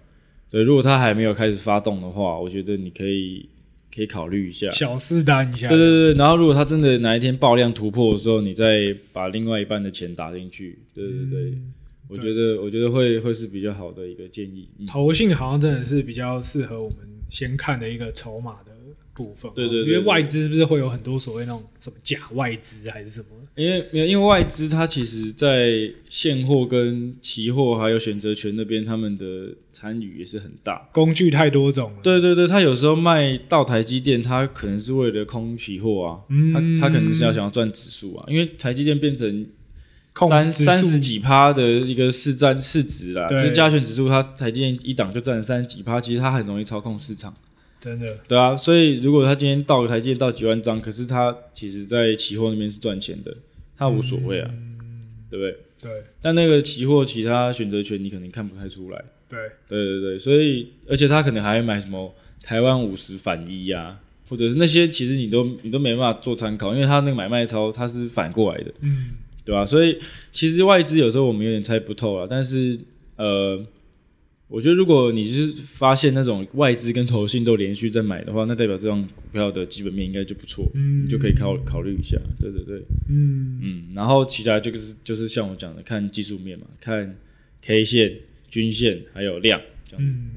[0.48, 3.46] 对，如果他还没有开始发动的话，我觉得你可以
[3.94, 11.74] 可以考虑一下，小试单一下，对对对，然后如果他真的哪一天爆量突破的时候，你再把另外一半的钱打进去，对对对，嗯、
[12.09, 14.66] 我觉得我觉得会会是比较好的一个建议。
[14.79, 16.98] 嗯、投信好像真的是比较适合我们
[17.29, 18.70] 先看的一个筹码的。
[19.12, 23.27] 部分对对，因为外资是不是会有很多所谓那种什么假外资还是什么？
[23.57, 30.88] 因为没有，因为外资它其实，在现货跟期货还有选择权那边，他们的参与也是很大。
[30.92, 31.99] 工具太多种了。
[32.03, 39.46] 对对对，他有时候卖到台积电，他可能是为了空期货啊，嗯、他他可能是要想要赚指数啊，因为台积电变成
[40.29, 47.35] 三三十几趴的一个市占市值啦，就是加权指数，它台积电一档就占了三十几趴，其实它很容易操控市场。
[47.80, 53.34] 真的，对啊，所以如果他今天到台积电到几万张，可是他其实在期货那边是赚钱的，
[53.74, 55.56] 他无所谓啊，嗯、对不对？
[55.90, 56.04] 对。
[56.20, 59.02] 但那个期货其他选择权你可能看不太出来。
[59.28, 69.12] 对，对对对，所以而且他可能还会买什么台湾五十反一啊，或者是那些其实你都你都没办法做参考，因为他那个买卖超他是反过来的，嗯，
[69.42, 69.64] 对吧？
[69.64, 69.98] 所以
[70.30, 72.78] 其实外资有时候我们有点猜不透啊，但是
[73.16, 73.64] 呃。
[74.50, 82.18] 我觉得，如果你是发现那种外资跟投信都连续在买的话，那代表这张股票的基本面应该就不错，嗯，你就可以考考虑一下。
[82.40, 87.16] 对对对，嗯嗯，然后其他就是就是像我讲的，看技术面嘛，看
[87.62, 88.12] K 线、
[88.48, 90.18] 均线还有量这样子。
[90.18, 90.30] 嗯，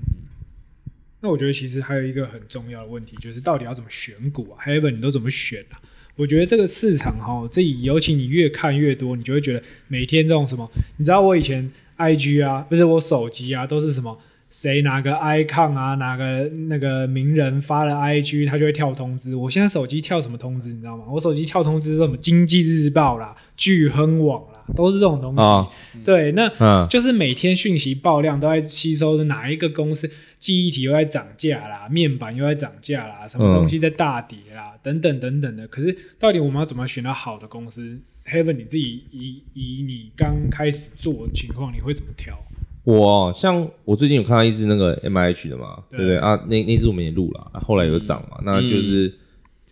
[1.22, 5.82] 那我觉得其实还有一个很重要的问题，就是到底要怎么选股啊？Heaven 你都怎么选啊？
[6.16, 11.72] 我觉得这个市场哈，这尤其你越看越多，你就会觉得每天这种什么，你知道我以前。
[11.98, 14.18] I G 啊，不是我手机啊，都是什么
[14.50, 19.36] 谁哪个 icon 啊，哪个那个名人发了 I G，他就会跳通知。
[19.36, 21.06] 我现在手机跳什么通知，你知道吗？
[21.12, 25.42] 我手机跳通知是什么经济日报啦、巨亨网啦，都是这种东西。
[25.42, 25.68] 哦、
[26.06, 35.68] 对，那、嗯、就是每天讯息爆量都在吸收的哪一个公司记忆体又在涨价啦，面板又在涨价啦，什么东西在大跌啦，嗯、等等等等的。
[35.68, 42.38] 可是到底我们要怎么选到好的公司？Heaven，你自己以以你刚开始做的情况，你会怎么挑？
[42.86, 46.36] 我像我最近有看到一只那个 M I H 的嘛，对不对，啊？
[46.50, 49.14] 那那只我们也录了，啊，后来有涨嘛，嗯、那就是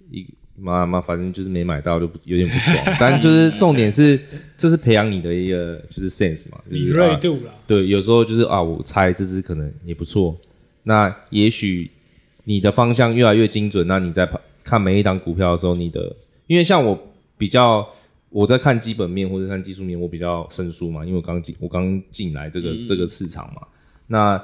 [0.09, 0.25] 一
[0.57, 2.77] 妈妈，反正就是没买到，就有点不爽。
[2.97, 4.17] 但就是重点是，
[4.55, 7.55] 这是培养你的一个就是 sense 嘛，就是、敏锐度了、啊。
[7.67, 10.33] 对，有时候就是啊，我猜这只可能也不错。
[10.83, 11.91] 那也许
[12.45, 14.25] 你的方向越来越精准，那你在
[14.63, 16.15] 看每一档股票的时候，你的
[16.47, 16.97] 因为像我
[17.37, 17.85] 比较。
[18.31, 23.61] 我在看基本面或者看技术面，我比较生疏嘛，因为我刚进，我刚进来这个、嗯、这个市场嘛，
[24.07, 24.41] 那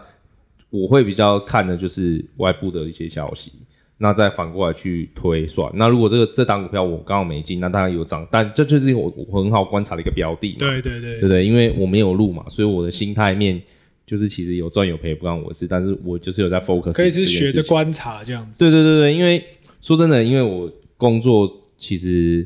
[0.69, 3.53] 我会比较看的就是外部的一些消息，
[3.97, 5.71] 那再反过来去推算。
[5.75, 10.57] 那如果这个这档股票我刚好没进，那当然有涨，但这就是我我很好观察的一个标的嘛。
[10.59, 11.45] 对对对，对不对？
[11.45, 13.61] 因为我没有入嘛，所以我的心态面
[14.05, 16.91] 就是其实有赚有赔不关我的事，但是我就是有在 focus。
[16.91, 18.59] 可以是学着观察这样子。
[18.59, 19.41] 对对对对，因为
[19.79, 22.45] 说真的，因为我工作其实。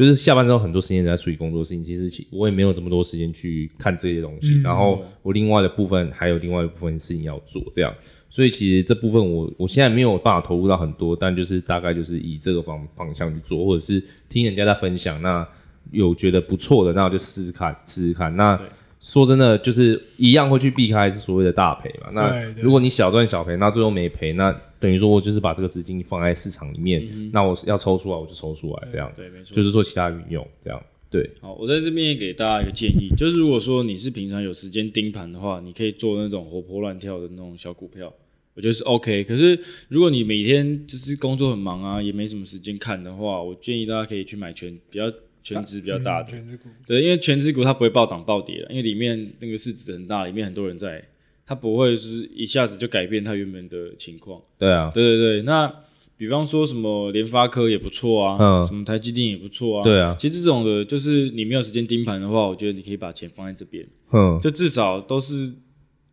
[0.00, 4.54] 就是下班之后很多时间在处理工作事情，其实我也没有这么多时间去看这些东西。
[4.54, 7.94] 嗯、然后我另外的部分还有另外一部分事情要做，这样，
[8.30, 15.46] 所以其实这部分我我现在没有办法投入到很多，但就是大概就是以这个方方向去做，或者是听人家在分享，那
[15.90, 18.34] 有觉得不错的，那我就试试看，试试看。
[18.34, 18.58] 那
[19.00, 22.10] 说真的，就是一样会去避开所谓的大赔嘛。
[22.12, 24.54] 那如果你小赚小赔，那最后没赔，那。
[24.80, 30.82] 等于说，我就是把这个资金放在市场里面，嗯、那我要抽出来，我就抽出来，这样，对，没错，就是做其他运用，这样。
[31.10, 38.10] 对，好，我在这边也给大家一个建议，就是如果说你是平常有时间盯盘的话，你可以做那种活泼乱跳的那种小股票，
[38.54, 39.22] 我觉得是 OK。
[39.24, 39.60] 可是
[39.90, 46.68] 如果你每天就是工作很忙啊，也没什么时间看的话，我建议大家可以去买权比较权值比较大的，权值股。
[46.86, 51.02] 对，因为全值股它不会暴涨暴跌，因为里面那个市值很大，里面很多人在，
[51.44, 54.40] 它不会是一下子就改变它原本的情况。
[54.58, 55.72] 对啊，对对对，那。
[56.20, 60.14] 比方说什么联发科也不错啊，嗯，什么台积电也不错啊，对啊。
[60.18, 65.54] 其实这种的，就是你没有时间盯盘的话，我觉得你可以把钱放在这边，嗯，就至少都是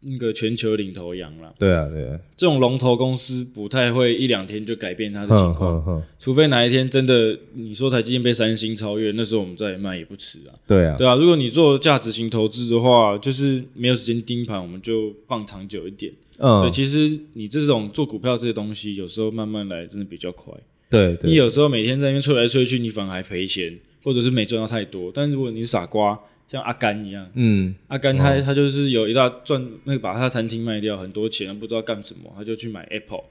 [0.02, 1.54] 那个全球领头羊了。
[1.58, 2.20] 对啊，对啊。
[2.36, 10.54] 这种龙头公司不太会一两天就改变它的情况，除非哪一天真的你说台积电被三星超越，那时候我们再卖也不迟啊。
[10.68, 11.16] 对啊，对啊。
[11.16, 16.14] 如果你做价值型投资的话，就是没有时间盯盘，我们就放长久一点。
[16.40, 20.54] 嗯，对，其实你这种做股票这些东西，有时候慢慢来，真的比较快。
[20.90, 25.12] 对，对，你有时候每天在那边吹来吹去，你反而还赔钱，或者是没赚到太多。
[25.12, 26.18] 但如果你是傻瓜，
[26.50, 33.24] 像阿甘一样，嗯，阿甘他、哦、他就是有一大赚那个把他餐厅卖掉很多钱，不知道干什么，他就去买 Apple。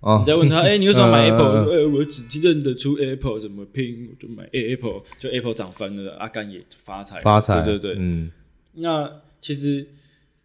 [0.00, 1.64] 哦，你再问他， 哎、欸，你为什么买 Apple？
[1.64, 8.30] 呃、欸，我只认得出 Apple 怎么拼，我就买 Apple，就 Apple 涨翻了，阿甘也发财，发财，对对对，嗯。
[8.74, 9.86] 那其实。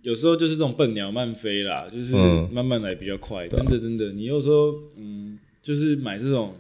[0.04, 2.16] 有时候就是这种笨鸟慢飞啦，就是
[2.50, 3.46] 慢慢来比较快。
[3.48, 6.56] 嗯、真的真的，你有时候嗯，就是买这种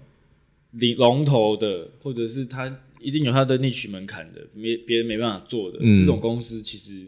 [0.72, 7.01] 领龙头的，或者是它一定有它的内取门槛的，没别人没办法做的、嗯、这种公司，其实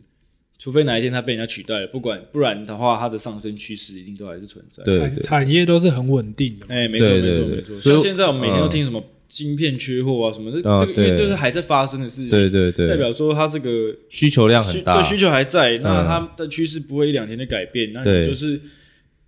[0.57, 4.83] 除非哪一天它被人家取代了，不管不然的话，它的上升趋势一定都还是存在。
[4.83, 6.65] 产产业都是很稳定的。
[6.69, 7.79] 哎、欸，没错没错没错。
[7.79, 9.03] 像现在我们每天都听什么？
[9.29, 18.59] 芯片缺货啊，什么的，这个因为就是还在发生的事情，对对对，代表说它这个需求量很大，对，需求还在，那它的趋势不会一两天的改变，那你就是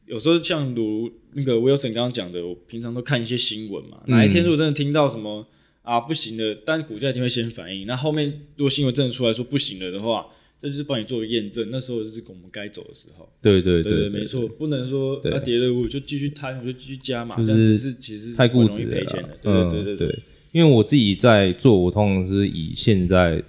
[0.07, 5.45] 有时候像如那个 Wilson 刚刚讲的，我平常都看一些新闻嘛，哪一天如果真的听到什么
[5.81, 10.27] 啊不行了，但是股价一定会先反应，那后面如果新闻真的出来说不行了的话。
[10.63, 13.27] 这就是帮你做个验证，那时候就是我们该走的时候。
[13.41, 19.03] 对对对，对，没错，不能说它跌了我就继续摊，我就继续加嘛，这样子是其实太固执了。
[19.41, 20.19] 对对对对，
[20.51, 23.43] 因为我自己在做，我通常是以现在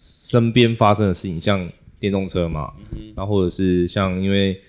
[0.00, 2.72] 身边发生的事情，像电动车嘛，
[3.14, 4.60] 然后或者是像因为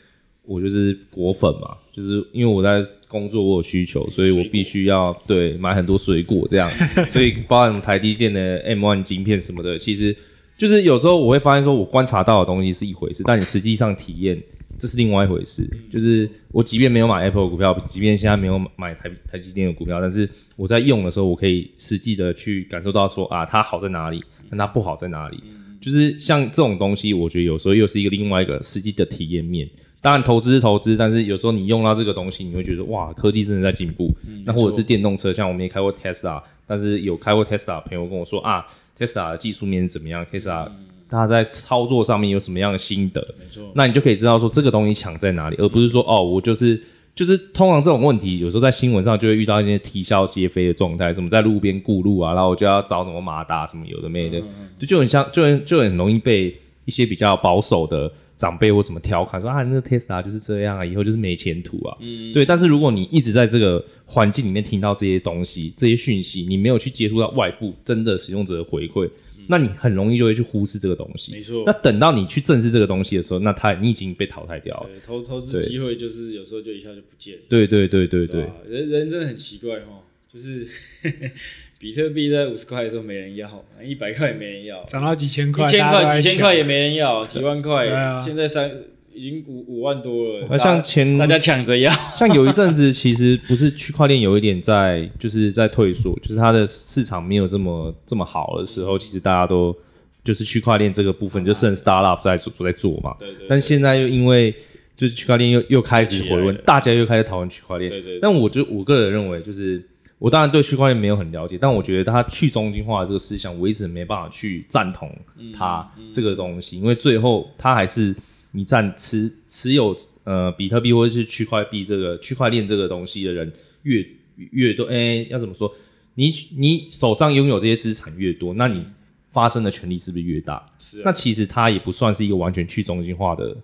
[0.43, 6.71] 我就是果粉嘛，就是因为我在工作我有需求，所以我必须要对买很多水果这样，
[7.11, 10.15] 所以包含台积电的 M1 晶片什么的，其实。
[10.59, 14.37] 就是有时候我会发现，说我观察到的东西是一回事，但你实际上体验
[14.77, 15.65] 这是另外一回事。
[15.89, 25.41] 就是我即便没有买 Apple 股票，即便现在没有买台台积电的股票，但是我在用的时候，我可以实际的去感受到说啊，它好在哪里，但它不好在哪里。
[25.79, 29.65] 就是像这种东西，我觉得有时候又是一个另外一个实际的体验面。
[30.01, 34.09] 当然投资是投资，但是有时候你用到这个东西，你会觉得哇，科技真的在进步。
[34.45, 38.65] 那或者是电动车，像我们也开过 Tesla，但是有开过 Tesla 的朋友跟我说啊。
[38.99, 40.69] Tesla 的技术面怎么样？Tesla
[41.09, 43.25] 它在操作上面有什么样的心得？
[43.39, 46.77] 没错，那你就可以知道说这个东西强在哪里，而不是说哦，我就是
[47.15, 54.41] 就是通常这种问题，有时候在新闻上就会遇到一些啼笑皆非的状态，什么在路边过路啊，然后我就要找什么马达什么有的没的，
[54.77, 61.97] 就就很像，就很就很容易被一些比较保守的长辈或什么调侃说啊，那个 Tesla 就是这样啊，以后就是没前途啊。
[61.99, 62.45] 嗯，对。
[62.45, 69.09] 但是如果你一直在这个环境里面听到这些东西、这些讯息，你没有去接触到外部真的使用者的回馈。
[69.51, 71.63] 那你很容易就会去忽视这个东西，没错。
[71.65, 74.89] 那等到你去正视这个东西的时候，那他你已经被淘汰掉了。
[74.93, 77.41] 对，投投资机会就是有时候就一下就不见了。
[77.49, 80.65] 对对对对对，对，人人真的很奇怪哈，就是
[81.79, 88.69] 比特币在五十块的时候没人要，一百块也没人要，涨到几千块，一千块几千块也没人要，几万块，啊、现在三。
[89.11, 99.75] 已经五五万多了，像前大家抢着要， 像有一阵子其实不是区块链有一点在就是在退缩，就是它的市场没有这么这么好的时候，其实大家都
[100.23, 103.13] 就是区块链这个部分就剩 startup 在做在做嘛。
[103.19, 103.47] 对对。
[103.49, 104.55] 但现在又因为
[104.95, 107.89] 就是区块链又又开始回温，大家又开始讨论区块链。
[107.89, 108.19] 对对。
[108.21, 109.83] 但我就我个人认为，就是
[110.19, 115.11] 我当然对区块链没有很了解，但我觉得它去中心化的这个思想，我一直没办法去赞同
[115.51, 118.15] 它这个东西，因为最后它还是。
[118.51, 123.53] 你占持持有呃比特币或者是区块币这个区块链这个东西的人
[123.83, 124.03] 越
[124.35, 125.71] 越多，哎、欸，要怎么说？
[126.15, 128.83] 你你手上拥有这些资产越多，那你
[129.29, 130.67] 发生的权利是不是越大？
[130.79, 131.03] 是、啊。
[131.05, 133.55] 那其实它也不算是一个完全去中心化的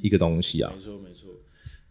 [0.00, 0.72] 一个东西啊。
[0.76, 1.28] 没错没错。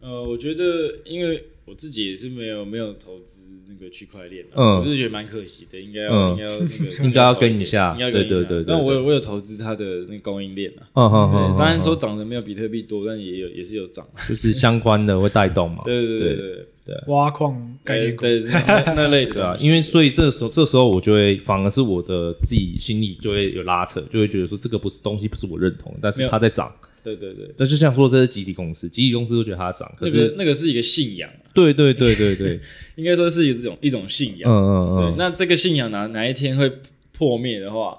[0.00, 0.64] 呃，我觉得
[1.04, 1.44] 因为。
[1.64, 8.64] 我自己也是没有没有投资那个区块链，嗯，我是觉得蛮可惜的，应该要、嗯、应该要那个 应该要跟一下，对对对对。
[8.66, 16.66] 但我有我有投资它的那个供应链啊，嗯嗯嗯，当然说涨的没有比特币多，但也有也是有涨，就是相关的会带动嘛，对对对对。
[16.84, 26.74] 对，挖矿概念那类的， 对啊，因为所以这时候，这时候我就会反而是我的自己心里就会有拉扯，就会觉得说这个不是东西，不是我认同，但是它在涨。
[27.02, 31.28] 对对对，那就像说这是集体公司，集体公司都觉得它涨，可是那个那个是一个信仰。
[31.52, 32.60] 对对对对对，
[32.96, 34.50] 应该说是一种一种信仰。
[34.50, 35.14] 嗯嗯嗯。
[35.18, 36.70] 那这个信仰哪哪一天会
[37.12, 37.98] 破灭的话，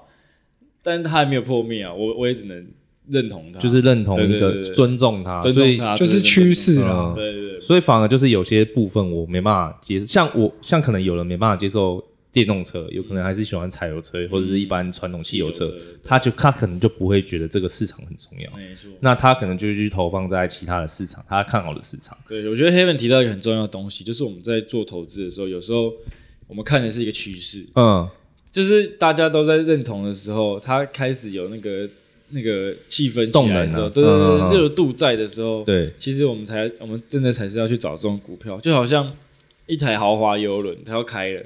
[0.82, 2.66] 但是它还没有破灭啊，我我也只能
[3.10, 7.12] 认同他，就是认同一个尊重他，尊重它就是趋势了。
[7.14, 12.02] 对对对，所以反而就是有些部分我没办法接受，像我像可能有人没办法接受。
[12.34, 15.72] 电动车有可能还是喜欢柴油车，或者是一般传统汽油车，
[16.02, 18.50] 他就他可能就不会觉得这个市场很重要。
[18.56, 22.18] 没错，那他可能就去投放在其他的市场，他看好的市场。
[22.26, 25.92] 对，我觉得 Heaven 提到一个很重要的东西，就是我们在做投资的时候，有时候
[26.48, 28.08] 我们看的是一个趋势，嗯，
[28.50, 31.88] 就是大家都在认同的时候，他开始有那个
[32.30, 39.16] 那个气氛动能的时候，对对对，热度在的时候，对，其实我们才我们真的才是要去找这种股票，就好像
[39.66, 41.42] 一台豪华游轮，它要开了。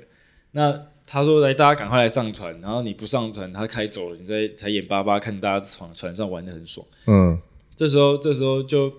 [0.53, 2.59] 那他说：“来，大家赶快来上船。
[2.61, 6.87] 然后你不上船，他开走了，你在才眼巴巴看大家船船上玩的很爽。
[7.07, 7.39] 嗯，
[7.77, 8.93] 这时候，这时候就，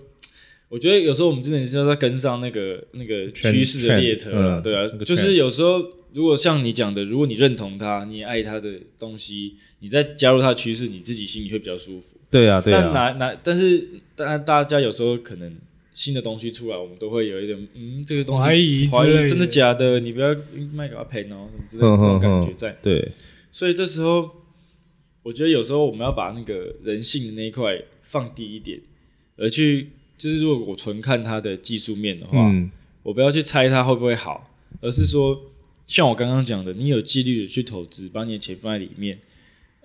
[0.70, 4.62] 我觉得有时候我们真的是要跟上那个那个趋势的列车了。
[4.62, 5.84] 对啊，就是有时候
[6.14, 12.16] 如果像你讲的，如果你认同他，你也爱他的东西，你再加入他的趋势，你自己心里会比较舒服。
[12.32, 12.82] 对啊，对啊。
[12.84, 15.56] 但哪哪，但是大大家有时候可能。”
[15.94, 20.00] 新的东西出来，我们都会有一点，嗯，这个东西怀疑，怀疑真的假的？
[20.00, 20.34] 你不要
[20.74, 22.78] 卖给他赔哦，什么之类的这种感觉在。
[22.82, 23.12] 对，
[23.52, 24.30] 所以这时候，
[25.24, 28.80] 我觉得有时候我们要把那个人性的那一块放低一点，
[29.36, 32.72] 而去就是如果我纯看它的技术面的话，嗯，
[33.04, 35.42] 我不要去猜它会不会好，而是说，
[35.86, 39.20] 像我刚刚讲的，你有纪律的去投资，把你的钱放在里面。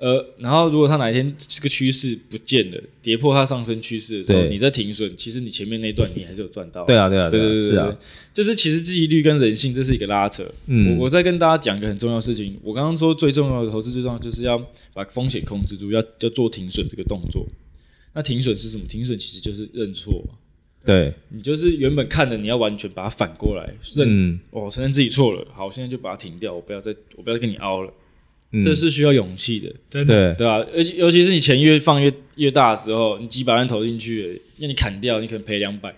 [0.05, 6.85] 呃，然后如果它哪一天这个趋势不见了，跌破它上升趋势的时候，你在停损，其实你前面那段你还是有赚到。
[6.85, 7.99] 对啊，对啊，对对对，是啊，
[8.35, 10.45] 就是其实纪律跟人性这是一个拉扯。
[10.67, 14.59] 嗯，我我再跟大家讲一个很重要的事情，我刚刚说最重要的投资最重要就是要
[14.93, 17.47] 把风险控制住，要要做停损这个动作。
[18.13, 18.85] 那停损是什么？
[18.87, 20.23] 停损其实就是认错。
[20.85, 24.07] 对，你就是原本看的，你要完全把它反过来认。
[24.07, 27.91] 嗯，哦，承认自己错了，好，我现在就把它停掉，我不要再我不要再跟你凹了。
[28.63, 30.65] 这是需要勇气的，真的，对吧？
[30.75, 35.95] 尤尤其是你钱越放越越大的时候，你几百万投进去，让你砍掉，你可能赔两百。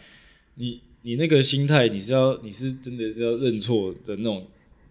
[0.54, 4.46] 你你那个心态，你是要你是真的是要认错的那种，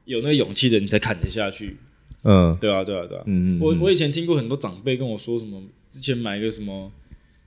[0.06, 1.78] 有那个勇气的，你才砍得下去。
[2.24, 3.24] 嗯，对啊，对啊，对啊。
[3.26, 6.92] 嗯，我我以前听过很多长辈跟我说什么，之前买个什么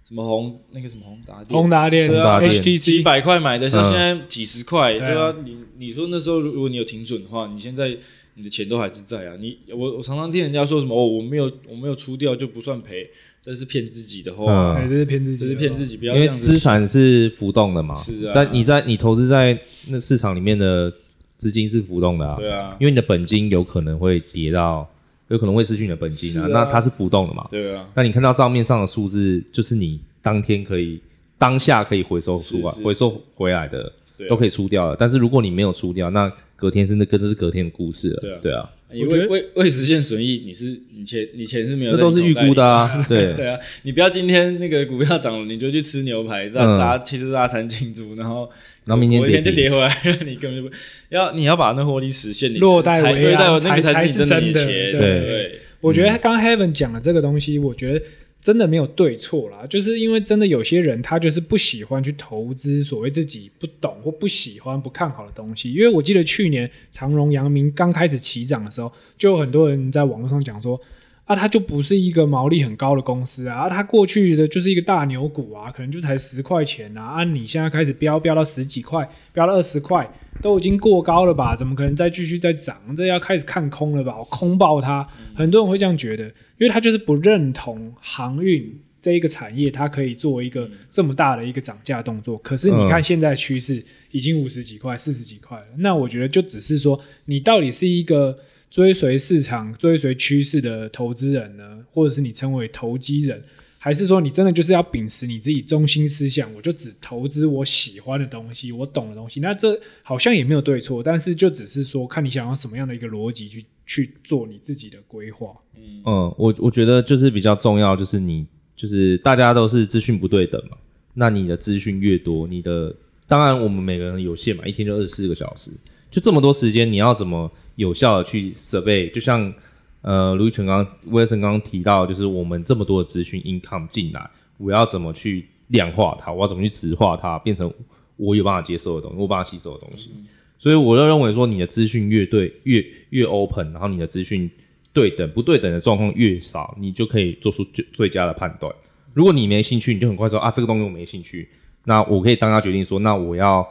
[0.09, 5.35] 什么宏那个什么宏达电，宏达电，对啊，HTC 几百块买的，像现在几十块，对啊。
[5.45, 7.97] 你你说那时候如果你有停损的话，你现在。
[8.39, 9.35] 你的钱都还是在啊！
[9.41, 13.11] 你我我常常听人家说什么哦，我没有我没有出掉就不算赔，
[13.43, 19.59] 这是骗自己的话，嗯、这是骗自己，这是骗自己，不要因为资产是浮动的嘛，是啊，在你在你投资在
[19.91, 20.93] 那市场里面的
[21.37, 24.89] 资金是浮动的啊，对啊，因为你的本金有可能会跌到，
[25.27, 31.01] 有可能会失去你的本金啊，啊那它是浮动的嘛，对啊，那你看到账面上的数字，就是你当天可以
[31.37, 33.93] 当下可以回收出来，回收回来的，
[34.29, 38.71] 都可以出掉了，但是如果你没有出掉，那隔天真的跟这是隔天的故事了，对啊，对啊。
[38.91, 42.91] 你未未未实现损益，你是你钱你钱是没有，那都是预估的啊。
[43.07, 48.49] 对对啊，你不要今天那个股票涨了，你就去吃牛排，让大家其实大餐庆祝，然后
[48.87, 49.91] 然后明天天就跌回来，
[50.25, 50.75] 你根本就不
[51.11, 54.65] 要 你要把那获利实现，你落袋为安，那个才是真的。
[54.65, 58.03] 对对，我觉得刚刚 Heaven 讲的这个东西，我觉得。
[58.41, 65.73] 真的没有对错啦，就是因为真的有些人他就是不喜欢去投资所谓自己不懂或不喜欢不看好的东西。
[65.73, 70.81] 因为我记得去年长荣、阳明刚开始起涨的时候，就有很多人在网络上讲说
[71.29, 80.11] 啊，它就不是一个毛利很高的公司啊，它过去的就是一个大牛股啊，可能就才十块钱啊，啊，你现在开始飙飙到十几块，飙到二十块，
[80.41, 81.55] 都已经过高了吧？
[81.55, 82.77] 怎么可能再继续再涨？
[82.97, 84.17] 这要开始看空了吧？
[84.19, 86.25] 我空爆它，很多人会这样觉得。
[86.25, 92.37] 因为他就是不认同航运这一个产业，它可以做一个这么大的一个涨价动作。
[92.39, 98.37] 可是你看现在趋势已经五十几块、四十几块了，那我觉得就只是说，你到底是一个
[98.71, 103.43] 追随市场、追随趋势的投资人呢，或者是你称为投机人？
[103.81, 109.39] 还是说你真的就是要秉持你自己中心思想，我就只投资我喜欢的东西，我懂的东西。
[109.39, 115.57] 那这好像也没有对错，但是就只是说看你想要什么样的一个逻辑去去做你自己的规划。
[115.77, 116.03] 嗯，
[116.37, 118.45] 我我觉得就是比较重要，就是你
[118.75, 120.77] 就是大家都是资讯不对等嘛。
[121.15, 122.95] 那你的资讯越多，你的
[123.29, 125.71] 当然我们每个人有限嘛，一天就二十四个小时，
[126.11, 129.11] 就这么多时间，你要怎么有效的去 survey？
[129.11, 129.55] 就像。
[130.01, 136.33] 呃，卢玉泉刚刚，Wilson 刚刚提到，就是我们这么多的资讯 income 进来，我要怎么去量化它？
[136.33, 137.71] 我要怎么去质化它，变成
[138.17, 140.13] 我有办法接受的东西，我有办法吸收的东西。
[140.15, 140.25] 嗯、
[140.57, 144.49] 所以我就认为说，你的资讯越对，越越 open，然后你的资讯
[144.93, 148.73] 对等不对等的状况越少，你就可以做出最最佳的判断。
[149.15, 151.49] 如果你没兴趣，你就很快说啊，这个东西我没兴趣。
[151.85, 153.69] 那我可以当下决定说，那我要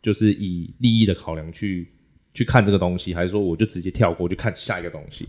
[0.00, 1.88] 就是以利益的考量去
[2.34, 5.26] 去看这个东西，还是说我就直接跳过去看下一个东西？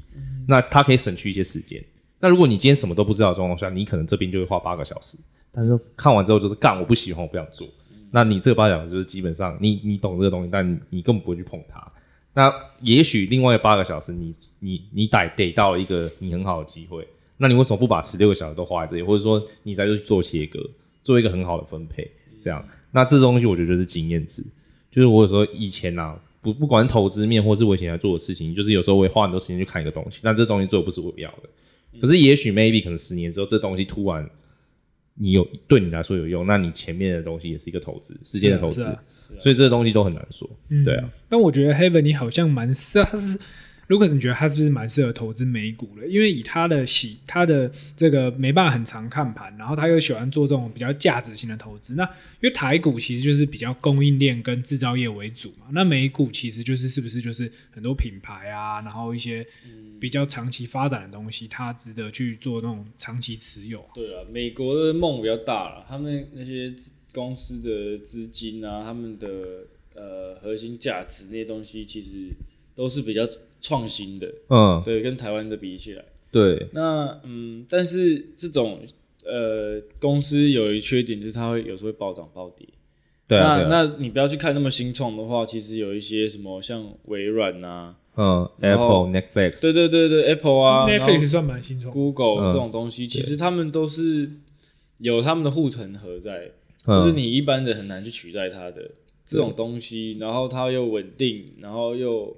[0.47, 1.81] 那它可以省去一些时间。
[2.19, 5.17] 那如果你今天什么都不知道的状况下，你可能这边就会花八个小时。
[5.51, 7.65] 但是看完之后就是干，我不喜欢，我不想做。
[8.11, 11.85] 那你这个八小时就是基本上你你懂这个东西，但你，根本不会去碰它。
[12.33, 12.51] 那
[12.81, 20.59] 也许另外八个小时你，你你你逮逮到一个你很好的机会，那你为什么不把十六个小时都花在这里，或者说你再去做切割，
[21.03, 22.09] 做一个很好的分配？
[22.39, 24.43] 这样，那这东西我觉得就是经验值。
[24.91, 31.49] 就是我有时候以前啊，不不管投资面，或是我以前在做的事情，就是有时候我会花很多时间去看一个东西，但这东西做的不是我要的。
[31.99, 34.29] 可是也许 maybe 可能十年之后，这东西突然。
[35.17, 38.83] 你有对你来说有用，那你前面的东西也是一个投资，时间的投资，
[39.39, 41.09] 所以这个东西都很难说，嗯、对啊。
[41.29, 42.99] 但我觉得 Heaven 你好像蛮是
[43.87, 46.07] Lucas，你觉得他是不是蛮适合投资美股的？
[46.07, 51.95] 因为以他的喜，他的这个没办法很常看盘，然后他又喜欢做这种比较价值型的投资。
[51.95, 59.45] 那因为台股其实就是比较供应链跟制造业为主嘛，那美股其实就是是不是就是很多品牌啊，然后一些。
[59.97, 63.83] 比较长期发展的东西，它值得去做那种长期持有。
[63.95, 66.71] 对啊，美国的梦比较大了，他们那些
[67.13, 69.27] 公司的资金啊，他们的
[69.95, 72.29] 呃核心价值那些东西，其实
[72.75, 73.25] 都是比较
[73.65, 74.31] 创新的。
[74.49, 76.67] 嗯，对，跟台湾的比起来，对。
[76.71, 78.79] 那嗯，但是这种
[79.25, 82.67] 呃公司有一缺点，就是它会有时候会暴涨暴跌。
[83.27, 87.95] 对啊，那那你不要去看那么新创的话，其实有一些什么像微软啊。
[88.17, 94.31] 嗯，Apple、Netflix，对对对对，Apple 啊，Netflix 算蛮新创，Google 这种东西，其实他们都是
[94.99, 96.51] 有他们的护城河在，
[96.85, 98.89] 就是你一般的很难去取代它的
[99.25, 102.33] 这种东西，然后它又稳定，然后又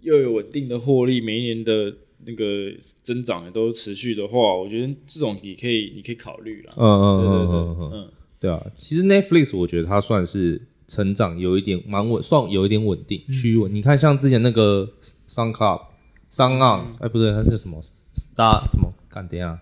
[0.00, 1.94] 又有稳定的获利，每一年的
[2.24, 2.72] 那个
[3.02, 6.72] 增长也都持续的话，我觉得这种你可以你可以考虑了。
[6.76, 10.62] 嗯嗯，对对对，嗯，对啊，其实 Netflix 我觉得它算是。
[10.90, 13.70] 成长有一点蛮稳，算有一点稳定趋稳。
[13.74, 14.90] 你看，像之前那个
[15.28, 17.78] SoundCloud，SoundOn，哎，不对，它叫什么
[18.14, 18.90] ？Star 什么？
[19.10, 19.60] 干等下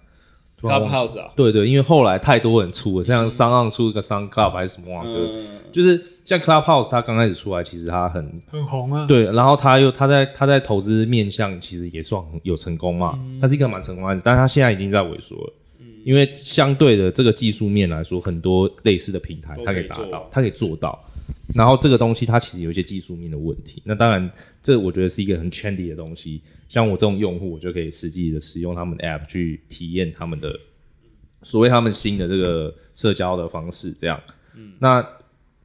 [0.61, 1.33] ，Clubhouse 啊？
[1.37, 5.05] 对对，因为后来太多人出了，像 SoundOn 出一个 SoundCloud 还是什么啊？
[5.05, 9.07] 对，就是像 Clubhouse，它刚开始出来，其实它很很红啊。
[9.07, 13.19] 对，然后它又它在它在投资面向，其实也算有成功嘛。
[13.41, 15.53] 它是一个蛮成功的案子，但是它现在已经在萎缩了。
[16.05, 20.97] 因为相对的这个技术面来说，很多类似的平台它可以达到，它可以做到。
[21.53, 24.31] 然后这个东西它其实有一些技术面的问题，那当然
[24.63, 26.41] 这我觉得是一个很 trendy 的东西。
[26.69, 30.59] 像我这种用户，我就可以实际的使用他们的 app 去体验他们的
[31.43, 33.93] 所谓他们新的这个社交的方式。
[33.93, 34.21] 这样，
[34.57, 35.07] 嗯，那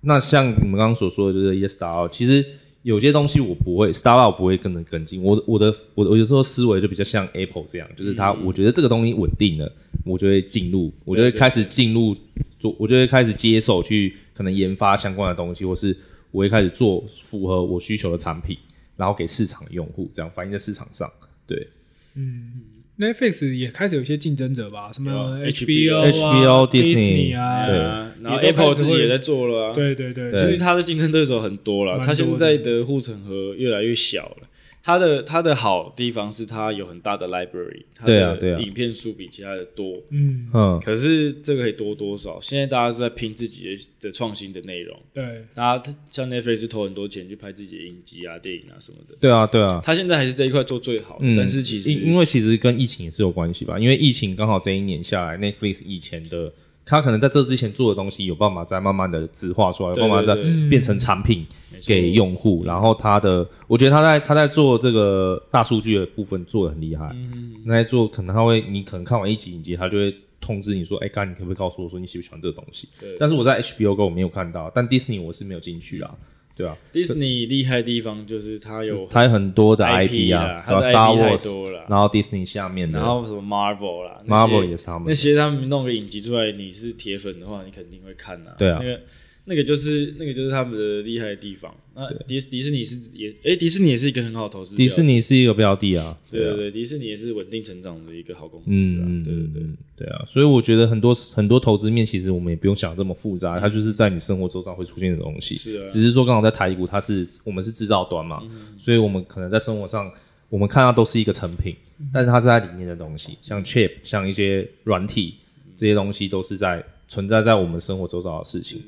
[0.01, 2.45] 那像你们刚刚所说的，就是 Yes，Startup，其实
[2.83, 5.21] 有些东西我不会，Startup 不会跟着跟进。
[5.23, 9.71] 我我的我我有时候思维就比较像 Apple 这样，就是它，我觉得这个东西稳定了，
[10.05, 12.15] 我就会进入，我就会开始进入
[12.59, 14.15] 做，我就会开始接手去。
[14.33, 15.95] 可能研发相关的东西，或是
[16.31, 18.57] 我会开始做符合我需求的产品，
[18.95, 21.11] 然后给市场用户这样反映在市场上。
[21.47, 21.67] 对，
[22.15, 22.61] 嗯
[22.97, 27.77] ，Netflix 也开始有一些竞争者吧，什么 HBO、HBO、Disney 啊，对，
[28.23, 29.73] 然后 Apple 自己也在做了啊。
[29.73, 34.47] 对对对，其实它的竞争对手很多了，它现在的护城河越来越小了。
[34.83, 40.79] 它的它的好地方是它有很大的 library，它的影片数比其他的多，嗯嗯。
[40.83, 42.39] 可是这个可以多多少？
[42.41, 45.45] 现在大家是在拼自己的的创新的内容，对。
[45.53, 49.79] 大家像 Netflix 投很多钱去拍自己的影集啊、电影啊什么的，对啊对啊。
[49.83, 53.77] 他现在还是这一块做最好嗯，但是其实因为其实跟疫情也是有关系吧？
[53.77, 56.51] 因为疫情刚好这一年下来，Netflix 以前的。
[56.91, 60.35] 他可能在这之前做的东西有办法再慢慢的质化出来，有办法再
[60.69, 61.47] 变成产品
[61.87, 62.65] 给用户。
[62.65, 67.15] 然后他的，我觉得他在他在做这个大数据的部分做的很厉害。
[67.63, 72.89] 那在做可能他会，你可能看完一集影集，他就会通知你说，哎，刚，你可不可以告诉我说你喜不喜欢这个东西？
[73.17, 76.13] 但是我在 HBO Go 我没有看到，但 Disney 我是没有进去啊。
[76.55, 88.51] 对啊，迪士尼厉害的地方就是它有它有很多的 IP 啊，它 Star Wars，然后 Disney 下面的，然后什么 Marvel 啦，Marvel 也是他们那些他们弄个影集出来，你是铁粉的话，你肯定会看呐。
[88.57, 88.99] 对啊，那个。
[89.45, 91.73] 那个就是那个就是他们的厉害的地方。
[91.93, 94.75] 那迪迪士尼是也诶、欸，迪士尼也是一个很好的投资。
[94.77, 99.03] 迪士尼是一个标的啊，对对对，迪士尼也是稳定成长的一个好公司啊。
[99.05, 99.63] 嗯，对对对
[99.97, 105.53] 对啊，所以我觉得很多很多投资面其实我们也不用想这么复杂，它就是在你生活周遭会出现的东西。
[105.55, 108.41] 是啊，只是说刚好在台股，它是我们是制造端嘛，
[108.77, 110.09] 所以我们可能在生活上
[110.47, 111.75] 我们看到都是一个成品，
[112.13, 115.35] 但是它是在里面的东西，像 chip，像一些软体
[115.75, 118.81] 这些东西都是在存在在我们生活周遭的事情。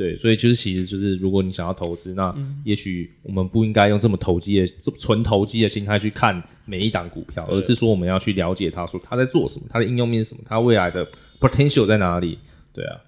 [0.00, 2.34] 对，所以就是其实就是如果你想要投资，那
[2.64, 11.06] 也许我们不应该用这么投机的、这纯投机的心态去看每一档股票，而是说我们要去了解它，说它在做什么，它的应用面是什么，它未来的
[11.38, 12.38] potential 在哪里？
[12.72, 12.98] 对啊，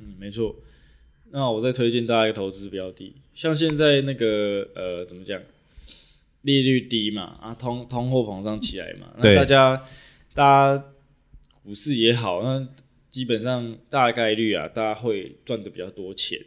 [0.00, 0.54] 嗯，没错。
[1.30, 5.40] 那我再推荐大家一个投资标的，像现在那个呃，怎么讲，
[6.42, 9.82] 利率低嘛，啊，通通货膨胀起来嘛，那大家
[10.34, 10.84] 大家
[11.64, 12.68] 股市也好，那。
[13.12, 16.40] 基本上大概率啊，大家会赚的比较多钱。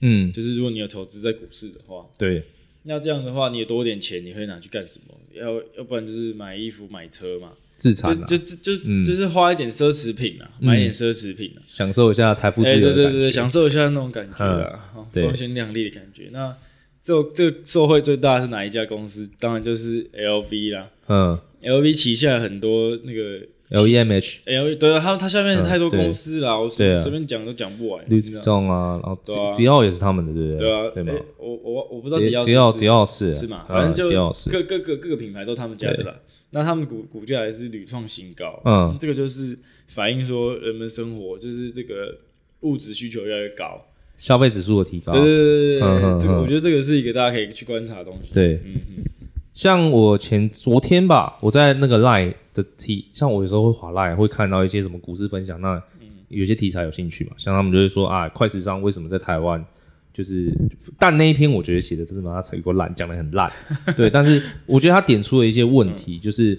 [0.00, 2.44] 嗯，就是如果你有投资在股市的话，对，
[2.84, 5.14] 那这样的话，你有多点钱，你会拿去干什么？
[5.34, 12.80] 要要不然就是买衣服、买车嘛，自产、啊，就就就就、嗯、就是花一点奢侈品啊，买一点奢侈品啊，嗯、享受一下财富自由、欸。
[12.80, 16.28] 对对对对，享受一下那种感觉啊，光鲜亮丽的感觉。
[16.30, 16.56] 那
[17.00, 19.28] 这这个受惠最大的是哪一家公司？
[19.40, 20.90] 当然就是 LV 啦。
[21.08, 23.46] 嗯，LV 旗下很多那个。
[23.72, 28.04] L E M H L 对啊，他他下面太多公司啦，我随便讲都讲不完。
[28.08, 30.58] 绿洲啊，然后迪奥也是他们的，对不对？
[30.58, 31.12] 对啊，对吗？
[31.38, 33.64] 我我我不知道迪奥迪奥迪奥是是吗？
[33.66, 34.10] 反正就
[34.50, 36.14] 各各个各个品牌都他们家的啦。
[36.50, 39.58] 那他们股股价还是屡创新高，嗯，这个就是
[39.88, 42.18] 反映说人们生活就是这个
[42.60, 43.86] 物质需求越来越高，
[44.18, 45.12] 消费指数的提高。
[45.12, 48.34] 对对对对对，这个我觉得这个是一个大家可以去观察的东西。
[48.34, 49.04] 对，嗯嗯。
[49.52, 55.80] 像我前昨天吧，我在那个 Line 的题，像我有时候会划 Line，会看到一些什么股市分享，那
[56.28, 57.32] 有些题材有兴趣嘛？
[57.36, 59.62] 像他们就会说啊，快时尚为什么在台湾？
[60.10, 60.50] 就是，
[60.98, 63.52] 但那一篇我觉得写的真的把它扯过烂，讲的很烂。
[63.96, 66.58] 对，但是我觉得他点出了一些问题，就是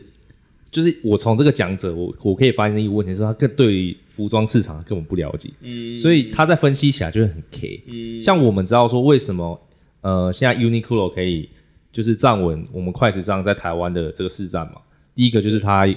[0.70, 7.84] 就是我从这个讲者，我我可以发现一个问题，是他更对于服装市场根本不了解，嗯，所以他在分析起来就会很 K。
[7.88, 9.60] 嗯，像我们知道说为什么
[10.02, 11.50] 呃现在 Uniqlo 可以。
[11.94, 14.82] 就是站稳我们快时尚在台湾的这个市占嘛。
[15.16, 15.88] 第一个就是它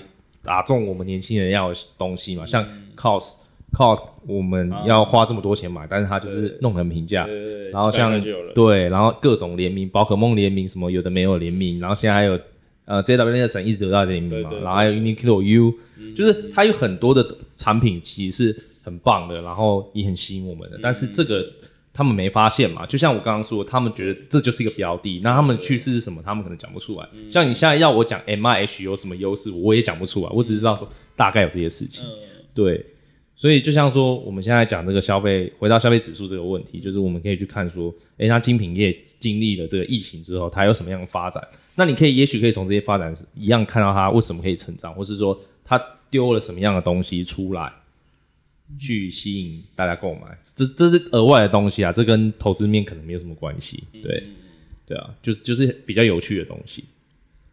[0.42, 2.64] 打中我们年轻人要的东西嘛，像
[2.96, 7.26] COS，COS 我们要花这么多钱买，但是它就是弄很平价。
[7.72, 8.20] 然后像
[8.54, 12.38] 对，然后各种联名，宝可梦联名什么有的没有联名，然后现在还有
[12.84, 15.74] 呃 JW 那个神一直得到联名嘛，然后还有 Uniqlo U，
[16.14, 17.26] 就是它有很多的
[17.56, 21.44] 产品其实是很棒的，然后也很吸引我们的，但是这个。
[21.96, 22.84] 他们没发现嘛？
[22.84, 26.20] 就像我刚刚说，他们觉得这就是一个标的，那他们趋势是什么？
[26.22, 27.08] 他们可能讲不出来。
[27.30, 30.30] 像你现在要我讲 M I H 有什么优势，我也讲不出来。
[30.30, 30.86] 我只知道说
[31.16, 32.04] 大概有这些事情。
[32.52, 32.84] 对，
[33.34, 41.42] 所以就像说我们现在讲这个消费，回到消费指数这个问题，就是我们可以去看说，诶，那精品业经历了这个疫情之后，它有什么样的发展？
[41.76, 47.72] 那你可以也许可以从这些发展一样看到它为什么可以成长，或是说它丢了什么样的东西出来。
[48.78, 53.84] 去吸引大家购买，这这是额外的东西啊，这跟投资面可能没有什么关系。
[53.92, 54.24] 对，
[54.86, 56.84] 对啊，就是就是比较有趣的东西。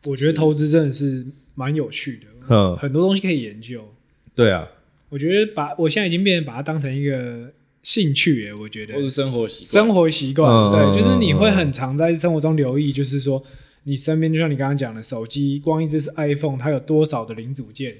[0.05, 3.87] 我觉得投资真的是蛮有趣的，嗯，很多东西可以研究。
[4.35, 4.67] 对啊，
[5.09, 7.51] 我觉得把我现在已经变成把它当成一个
[7.83, 13.41] 兴趣耶，我觉得，或是生活习惯，生活习惯，对，就是你会很常在生活中留意，就是说
[13.83, 17.95] 你身边，就像你刚刚讲的，手机光一只是 iPhone，它有多少的零组件？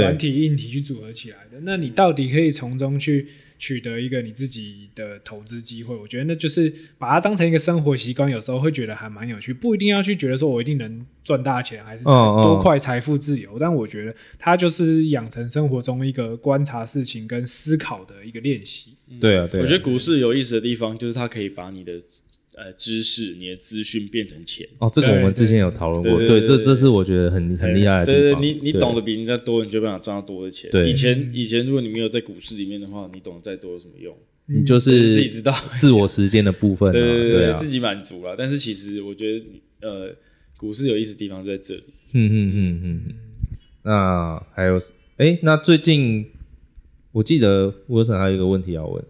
[0.00, 3.26] 软体、硬体去组合起来的，那你到底可以从中去
[3.58, 5.94] 取得一个你自己的投资机会？
[5.96, 13.56] 我觉得那就是把它当成一个生活习惯，有时候会觉得还蛮有趣，不一定要去觉得说我一定能赚大钱，还是多快财富自由。
[13.58, 18.94] 但我觉得它就是养成生活中一个观察事情跟思考的一个练习。
[19.20, 21.92] 对啊，对啊，我觉得股市有意思的地方就是它可以把你的。
[22.56, 28.20] 呃，知识，你的资讯变成钱哦，这个我们之前有讨论过，对，这这是我觉得很很厉害的地方。
[28.20, 30.70] 对对，你你懂得比人家多，你就办法赚到多的钱。
[30.70, 34.16] 对，以前以前如果你没有在股市里面的话，你懂得再多有什么用？
[34.46, 38.34] 你就是自己知道 自我实践的部分，对对对，自己满足了。
[38.36, 39.44] 但是其实我觉得，
[39.80, 40.14] 呃，
[40.56, 41.82] 股市有意思的地方在这里。
[42.12, 43.14] 嗯嗯嗯嗯嗯。
[43.82, 44.78] 那还有，
[45.16, 46.26] 哎，那最近
[47.10, 49.04] 我记得沃森还有一个问题要问。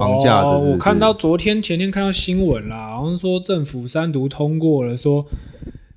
[0.00, 5.22] 房价哦，我看到昨天前天看到新闻啦，好像说政府三读通过了，说，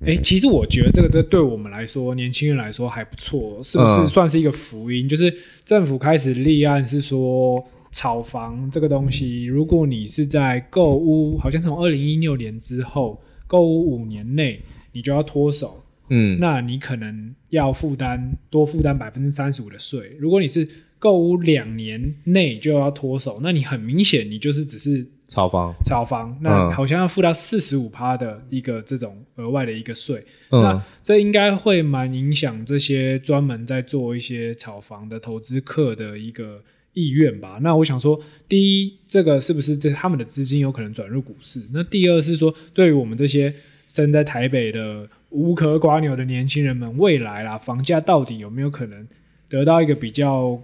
[0.00, 5.06] 哎、欸，其实我觉得这个对对我们来说，年轻人来说还不错，是不是算是一个福音？
[5.06, 5.34] 嗯、就是
[5.64, 14.60] 政府开始立案是说，炒房这个东西，如果你是在购屋，好像从二零一六年之后购屋五年内，
[14.92, 20.68] 你就要脱手，嗯，那你可能要负担多负担百分之三十五的税，如果你是。
[21.04, 36.62] 购屋两年内就要脱手，那你很明显你就是只是炒房，炒房，那好像要付到四十五趴的一个这种额外的一个税，嗯、那这应该会蛮影响这些专门在做一些炒房的投资客的一个
[36.94, 37.58] 意愿吧。
[37.60, 41.60] 那我想说，第一，这个是不是这他们的资金有可能转入股市？
[41.74, 43.52] 那第二是说，对于我们这些
[43.88, 49.06] 生在台北的无壳瓜牛的年轻人们，未来啦，房价到底有没有可能
[49.50, 50.58] 得到一个比较？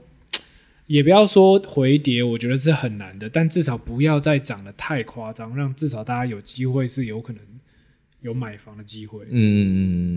[0.90, 7.40] 也不要说回跌，我觉得是很难的，但至少不要再涨得太夸张，让至少大家有机会是有可能
[8.22, 9.24] 有买房的机会。
[9.26, 9.70] 嗯嗯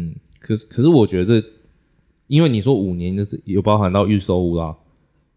[0.09, 0.15] 嗯。
[0.39, 1.47] 可是可是我觉得这，
[2.25, 4.75] 因为你说五年就是有包含到预售屋啦，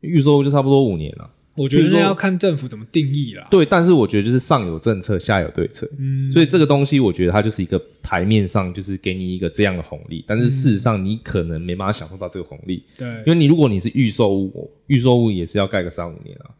[0.00, 1.30] 预售屋就差不多五年了。
[1.56, 3.48] 我觉得要看政府怎么定义啦。
[3.50, 5.88] 对，但是我觉得就是上有政策，下有对策。
[5.98, 12.82] 嗯，所以这个东西我觉得它就是一个台面上就是给你一个这样的红利，但是事实上你可能没办法享受到这个红利。
[12.96, 16.50] 对，因为你如果你是预售物，预售物也是要盖个三五年啊。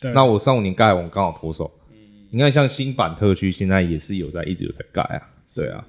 [0.00, 1.70] 对，那我三五年盖完，我刚好脱手。
[1.92, 1.98] 嗯，
[2.30, 5.20] 你看像新版特区现在也是有在一直有在盖啊。
[5.54, 5.86] 对啊，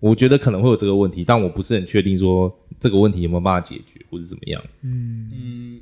[0.00, 2.50] 我觉得可能会有这个问题，但我不是很确定说
[2.80, 4.62] 这个问题有没有办法解决或者怎么样。
[4.82, 5.80] 嗯嗯。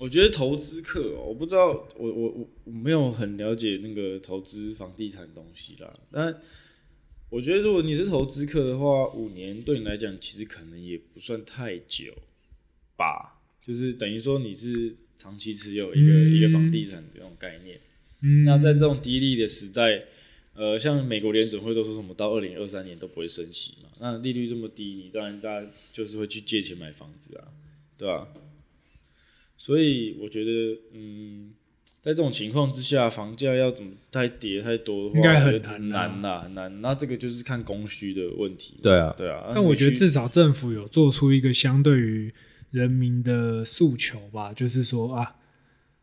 [0.00, 5.94] 我觉得投资客、喔，我不知道，我我我我没有很了解那个投资房地产东西啦。
[6.10, 6.40] 但
[7.30, 12.12] 我觉得，如果你是投资客的话，五年对你来讲其实可能也不算太久
[12.96, 13.40] 吧。
[13.62, 17.78] 就是等于说你是长期持有一个、嗯、一个房地产的这种概念。
[18.20, 18.44] 嗯。
[18.44, 20.04] 那在这种低利的时代，
[20.54, 23.88] 呃，像美国联准会都说什么到二零二三年都不会升息嘛？
[24.00, 27.48] 那利率这么低，你当然大家就是会去借钱买房子啊，
[27.96, 28.28] 对吧？
[29.64, 31.48] 所以我觉得，嗯，
[32.02, 36.82] 在这种情况之下，房价要怎么太跌太多的话，应该很难啦，很难。
[36.82, 38.74] 那这个就是看供需的问题。
[38.82, 39.46] 对啊，对啊。
[39.54, 42.30] 但我觉得至少政府有做出一个相对于
[42.72, 45.34] 人民的诉求吧，就是说啊，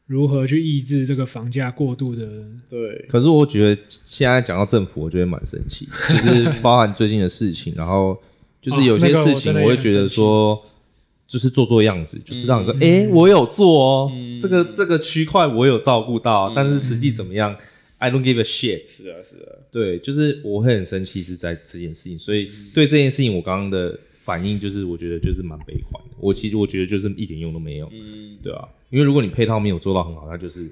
[0.07, 2.26] 如何去抑制这个房价过度的。
[2.68, 3.05] 对。
[3.07, 8.20] 可是我觉得现在讲到政府，我觉得蛮生气，就是包含最近的事情，然后
[8.59, 10.59] 就是有些事情，我会觉得说。
[11.32, 17.56] 就是做做样子，就是让你说，哎、嗯欸，我有做哦，嗯、这个这个区块我有照顾到，嗯、但是实际怎么样
[18.00, 18.82] ？I don't give a shit。
[18.86, 26.18] 是啊，是啊，对，就是我会很生气是在这件事情，所以对这件事情，我刚刚的反应就是，我觉得就是蛮悲观的。
[26.20, 30.70] 我其实我觉得就是一点用都没有，嗯，对啊，因为如果你配套没有做到很好，那就是。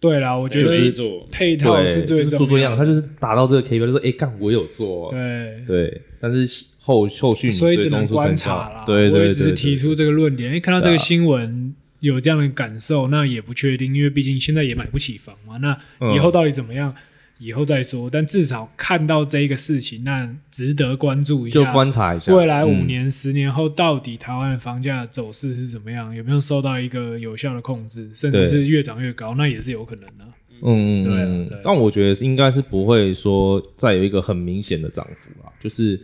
[0.00, 5.62] 对啦，我觉得就是配套是最就是做做样，他就是达到这个 KPI，就说哎干我有做，对。
[5.66, 8.82] 对，但是后后续所以只能观察啦。
[8.86, 15.76] 对对对，只是提出这个论点，哎，看到这个新闻有这样的感受，那也不确定，因为毕竟现在也买不起房嘛，那
[16.14, 16.94] 以后到底怎么样？
[17.40, 21.64] 以后再说，但至少看到这个事情，那值得关注一下。
[21.64, 26.14] 就观察一下，未来五年、嗯、十年后，到底台湾的房价走势是怎么样？
[26.14, 29.34] 有没有受到一个有效的控制，甚至是越涨越高？
[29.34, 30.24] 那也是有可能的。
[30.62, 31.58] 嗯嗯，对。
[31.64, 35.98] 但我觉得应该是不会说再有一个很明显的涨幅啊，就是。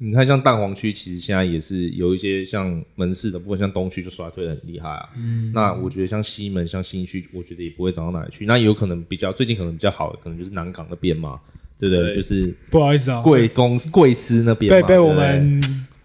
[0.00, 5.08] 你看，像蛋黄区，其实现在也是有一些像门市的部分，像东区就衰退的很厉害啊。
[5.16, 8.46] 嗯，那我觉得像西门、像新区，我觉得也不会涨到哪里去。
[8.46, 11.40] 那有可能比较最近可能比较好的，可能就是南港那边嘛，
[11.78, 12.04] 对不对？
[12.04, 15.60] 对就是不好意思啊，贵公贵司那边被被我们。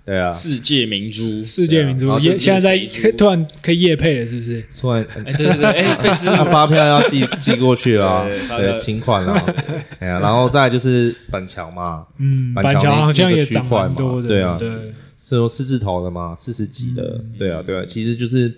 [0.05, 4.61] 对啊，世界明珠，世界明珠，现现在在突然可以夜配了，是不是？
[4.69, 8.25] 突然，哎，对对对，哎， 被支付发票要寄 寄过去了，
[8.57, 9.33] 对，请款了，
[9.99, 14.69] 哎呀，然后再就是板桥嘛，嗯，板桥好像也涨蛮多的，对啊，对，
[15.15, 18.53] 是说四字头的嘛，四十几的，对啊，对啊，其实就是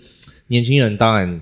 [0.48, 1.40] 年轻人当然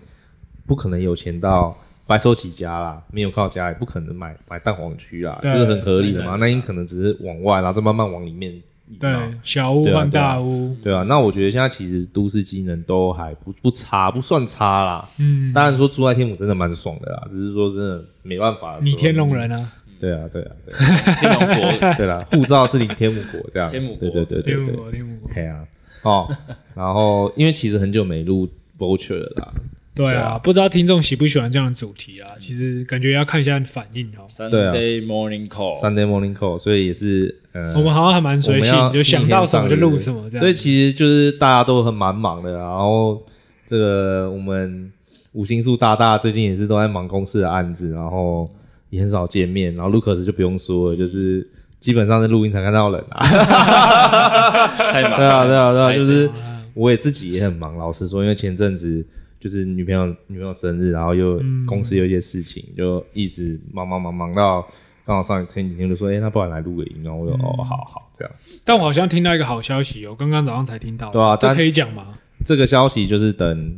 [0.66, 1.74] 不可能有钱到
[2.06, 8.52] 白手起家啦，没有靠家也不可能买买蛋黄区啦，这是很合理的嘛，那你可能只是往外，然后再慢慢往里面。
[9.00, 9.10] 对，
[9.42, 11.02] 小屋换大屋，对啊。
[11.04, 15.08] 那我觉得现在其实都市机能都还不不差，不算差啦。
[15.18, 18.78] 嗯，当然说住在天母真的蛮爽的啦，只是说真的没办法。
[18.82, 19.72] 你天龙人啊？
[19.98, 20.74] 对啊，对啊，对。
[21.16, 23.70] 天龙国， 对啦，护照是领天母国这样。
[23.70, 24.54] 天母国，对对对对。
[24.54, 25.30] 天母国，天母国。
[25.32, 25.64] 对啊，
[26.02, 26.28] 哦，
[26.74, 28.46] 然后因为其实很久没录
[28.78, 29.54] Vulture 了啦。
[29.94, 32.30] 对啊，不知道听众喜不喜欢这样的主题啊？
[32.36, 34.26] 其实感觉要看一下反应哦。
[34.28, 40.44] Sunday morning call，Sunday morning call，所以也是呃，我们好像还蛮随性，就想到什么就录什么这样。
[40.44, 43.22] 对，其实就是大家都很蛮忙的，然后
[43.64, 44.90] 这个我们
[45.30, 48.50] 五星数大大最近也是都在忙公司的案子，然后
[48.90, 53.24] 也很少见面，然后 Lucas 就不用说了，就是基本上在录音才看到人啊。
[54.90, 55.16] 太忙了。
[55.18, 56.28] 对啊，对啊，对啊，就是
[56.74, 59.06] 我也自己也很忙，老实说，因为前阵子。
[59.44, 64.66] 就是女朋友女朋友生日，然后又公司有一些事情，嗯、就一直忙忙忙忙到
[65.04, 68.34] 刚好上前几天就说，哎、欸，那不然来录个音，然后我就、嗯、哦，好好这样。
[68.64, 72.06] 但我好像听到一个好消息哦，刚刚早上才听到，对啊，这可以讲吗？
[72.42, 73.76] 这个消息就是等。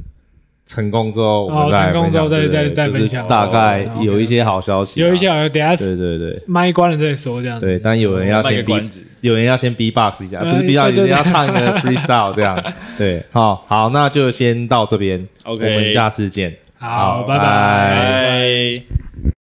[0.66, 3.26] 成功之后，我们再成功之后再再再分享。
[3.26, 7.58] 大概有一些好消息，有一些好消息，等下对对对，麦关了再说这样。
[7.60, 8.90] 对，但有人要先 B，
[9.20, 12.60] 有人要先 B box 一下，不是 B box，有人要唱一个 freestyle 这样。
[12.98, 16.56] 对，好好，那就先到这边，OK，我们下次见。
[16.78, 19.35] 好，拜拜。